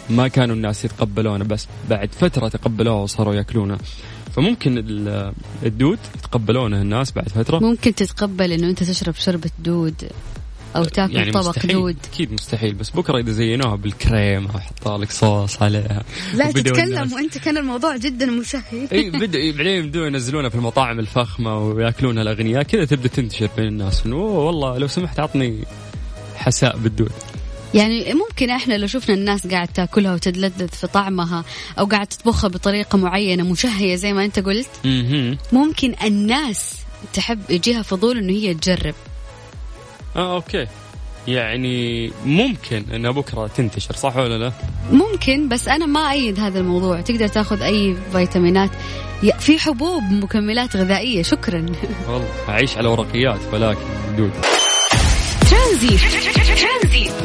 ما 0.09 0.27
كانوا 0.27 0.55
الناس 0.55 0.85
يتقبلونها 0.85 1.47
بس 1.47 1.67
بعد 1.89 2.11
فترة 2.11 2.47
تقبلوها 2.47 3.01
وصاروا 3.01 3.35
يأكلونها. 3.35 3.77
فممكن 4.35 4.83
الدود 5.63 5.99
يتقبلونه 6.17 6.81
الناس 6.81 7.11
بعد 7.11 7.29
فترة؟ 7.29 7.59
ممكن 7.59 7.95
تتقبل 7.95 8.51
إنه 8.51 8.69
أنت 8.69 8.83
تشرب 8.83 9.15
شربة 9.15 9.49
دود. 9.59 10.09
أو 10.75 10.83
تاكل 10.83 11.15
يعني 11.15 11.31
طبق 11.31 11.49
مستحيل. 11.49 11.71
دود. 11.71 11.97
أكيد 12.13 12.33
مستحيل 12.33 12.73
بس 12.73 12.89
بكرة 12.89 13.19
إذا 13.19 13.31
زينوها 13.31 13.75
بالكريم 13.75 14.47
أو 14.47 14.59
حطوا 14.59 14.97
لك 14.97 15.11
صوص 15.11 15.61
عليها. 15.61 16.03
لا 16.33 16.51
تتكلم 16.51 17.13
وأنت 17.13 17.37
كان 17.37 17.57
الموضوع 17.57 17.97
جدا 17.97 18.25
مسهل 18.25 18.87
إي 18.91 19.09
بدا 19.19 19.51
بعدين 19.51 19.67
يبدون 19.67 20.07
ينزلونها 20.07 20.49
في 20.49 20.55
المطاعم 20.55 20.99
الفخمة 20.99 21.59
ويأكلونها 21.59 22.23
الأغنياء. 22.23 22.63
كذا 22.63 22.85
تبدأ 22.85 23.07
تنتشر 23.07 23.49
بين 23.57 23.67
الناس. 23.67 24.05
إنه 24.05 24.15
والله 24.15 24.77
لو 24.77 24.87
سمحت 24.87 25.19
عطني 25.19 25.63
حساء 26.35 26.77
بالدود. 26.77 27.11
يعني 27.73 28.13
ممكن 28.13 28.49
إحنا 28.49 28.77
لو 28.77 28.87
شفنا 28.87 29.15
الناس 29.15 29.47
قاعد 29.47 29.67
تأكلها 29.67 30.13
وتتلذذ 30.13 30.67
في 30.67 30.87
طعمها 30.87 31.45
أو 31.79 31.85
قاعد 31.85 32.07
تطبخها 32.07 32.47
بطريقة 32.47 32.97
معينة 32.97 33.43
مشهية 33.43 33.95
زي 33.95 34.13
ما 34.13 34.25
أنت 34.25 34.39
قلت 34.39 34.69
ممكن 35.51 35.95
الناس 36.03 36.75
تحب 37.13 37.39
يجيها 37.49 37.81
فضول 37.81 38.17
إنه 38.17 38.33
هي 38.33 38.53
تجرب. 38.53 38.95
آه 40.15 40.35
أوكي. 40.35 40.67
يعني 41.27 42.11
ممكن 42.25 42.83
انها 42.93 43.11
بكرة 43.11 43.47
تنتشر 43.47 43.95
صح 43.95 44.17
ولا 44.17 44.37
لا؟ 44.37 44.51
ممكن 44.91 45.49
بس 45.49 45.67
أنا 45.67 45.85
ما 45.85 46.11
أيد 46.11 46.39
هذا 46.39 46.59
الموضوع. 46.59 47.01
تقدر 47.01 47.27
تأخذ 47.27 47.61
أي 47.61 47.95
فيتامينات. 48.11 48.69
في 49.39 49.59
حبوب 49.59 50.03
مكملات 50.03 50.75
غذائية 50.75 51.23
شكرا. 51.23 51.65
والله 52.09 52.27
أعيش 52.49 52.77
على 52.77 52.87
ورقيات 52.87 53.39
ولكن 53.53 53.79
دود. 54.17 54.31
ترانزيت 55.49 55.97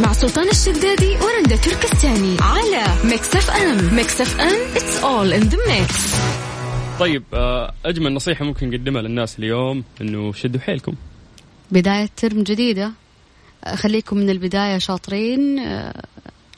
مع 0.01 0.12
سلطان 0.12 0.49
الشدادي 0.49 1.16
ورندا 1.16 1.57
تركستاني. 1.57 2.37
على 2.40 2.85
ميكس 3.05 3.37
اف 3.37 3.51
ام 3.51 3.95
ميكس 3.97 4.21
اف 4.21 4.40
ام 4.40 4.77
it's 4.77 5.03
all 5.05 5.33
in 5.33 5.42
the 5.42 5.59
mix 5.68 6.14
طيب 7.01 7.23
آه، 7.35 7.73
أجمل 7.87 8.14
نصيحة 8.14 8.45
ممكن 8.45 8.71
نقدمها 8.71 9.03
للناس 9.03 9.38
اليوم 9.38 9.85
إنه 10.01 10.33
شدوا 10.33 10.61
حيلكم. 10.61 10.95
بداية 11.72 12.08
term 12.16 12.42
جديدة. 12.42 12.92
خليكم 13.74 14.16
من 14.16 14.30
البداية 14.30 14.78
شاطرين. 14.78 15.61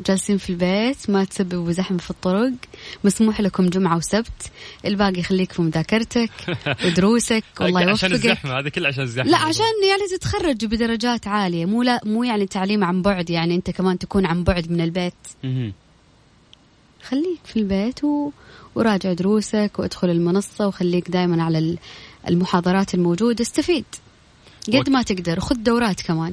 جالسين 0.07 0.39
في 0.39 0.51
البيت 0.51 1.11
ما 1.11 1.25
تسببوا 1.25 1.73
زحمة 1.73 1.99
في 1.99 2.11
الطرق. 2.11 2.53
مسموح 3.05 3.41
لكم 3.41 3.69
جمعة 3.69 3.97
وسبت. 3.97 4.51
الباقي 4.85 5.23
خليك 5.23 5.53
في 5.53 5.63
مذاكرتك 5.63 6.31
ودروسك 6.85 7.45
والله 7.61 7.81
يوفقك 7.81 7.95
عشان 7.95 8.13
الزحمة 8.13 8.59
هذا 8.59 8.69
كله 8.69 8.89
عشان 8.89 9.03
الزحمة. 9.03 9.31
لا 9.31 9.39
عشان 9.39 9.65
يعني 9.89 10.19
تتخرج 10.19 10.65
بدرجات 10.65 11.27
عالية. 11.27 11.67
مو 11.67 11.83
لا 11.83 12.01
مو 12.05 12.25
يعني 12.25 12.47
تعليم 12.47 12.85
عن 12.85 13.03
بعد 13.03 13.31
يعني 13.31 13.55
أنت 13.55 13.71
كمان 13.71 13.99
تكون 13.99 14.27
عن 14.27 14.45
بعد 14.45 14.71
من 14.71 14.81
البيت. 14.81 15.15
خليك 17.03 17.41
في 17.45 17.57
البيت 17.57 18.05
و... 18.05 18.31
وراجع 18.75 19.13
دروسك 19.13 19.71
وادخل 19.79 20.11
المنصة 20.11 20.67
وخليك 20.67 21.11
دائما 21.11 21.43
على 21.43 21.77
المحاضرات 22.29 22.95
الموجودة. 22.95 23.43
استفيد. 23.43 23.85
قد 24.69 24.91
ما 24.91 25.03
تقدر 25.03 25.41
خذ 25.41 25.55
دورات 25.55 26.01
كمان. 26.01 26.33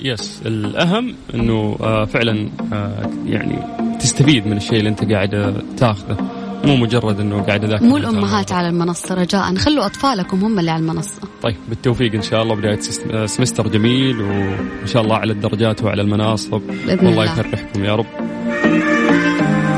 يس 0.00 0.42
الأهم 0.46 1.14
إنه 1.34 1.76
آه 1.80 2.04
فعلا 2.04 2.50
آه 2.72 3.10
يعني 3.26 3.58
تستفيد 4.00 4.46
من 4.46 4.56
الشيء 4.56 4.78
اللي 4.78 4.88
أنت 4.88 5.12
قاعد 5.12 5.62
تاخذه. 5.76 6.16
مو 6.64 6.76
مجرد 6.76 7.20
إنه 7.20 7.42
قاعد 7.42 7.64
أذاكر 7.64 7.84
مو 7.84 7.96
الأمهات 7.96 8.52
على 8.52 8.68
المنصة 8.68 9.14
رجاء. 9.14 9.54
خلوا 9.54 9.86
أطفالكم 9.86 10.44
هم 10.44 10.58
اللي 10.58 10.70
على 10.70 10.80
المنصة. 10.80 11.20
طيب 11.42 11.56
بالتوفيق 11.68 12.14
إن 12.14 12.22
شاء 12.22 12.42
الله 12.42 12.54
بداية 12.54 12.80
سمستر 13.26 13.68
جميل 13.68 14.20
وإن 14.20 14.86
شاء 14.86 15.02
الله 15.02 15.16
على 15.16 15.32
الدرجات 15.32 15.82
وعلى 15.82 16.02
المناصب. 16.02 16.62
بإذن 16.86 17.06
والله 17.06 17.24
يفرحكم 17.24 17.84
يا 17.84 17.94
رب. 17.94 18.06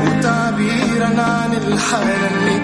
وتعبيرا 0.07 1.21
عن 1.21 1.53
الحاله 1.53 2.27
اللي 2.27 2.56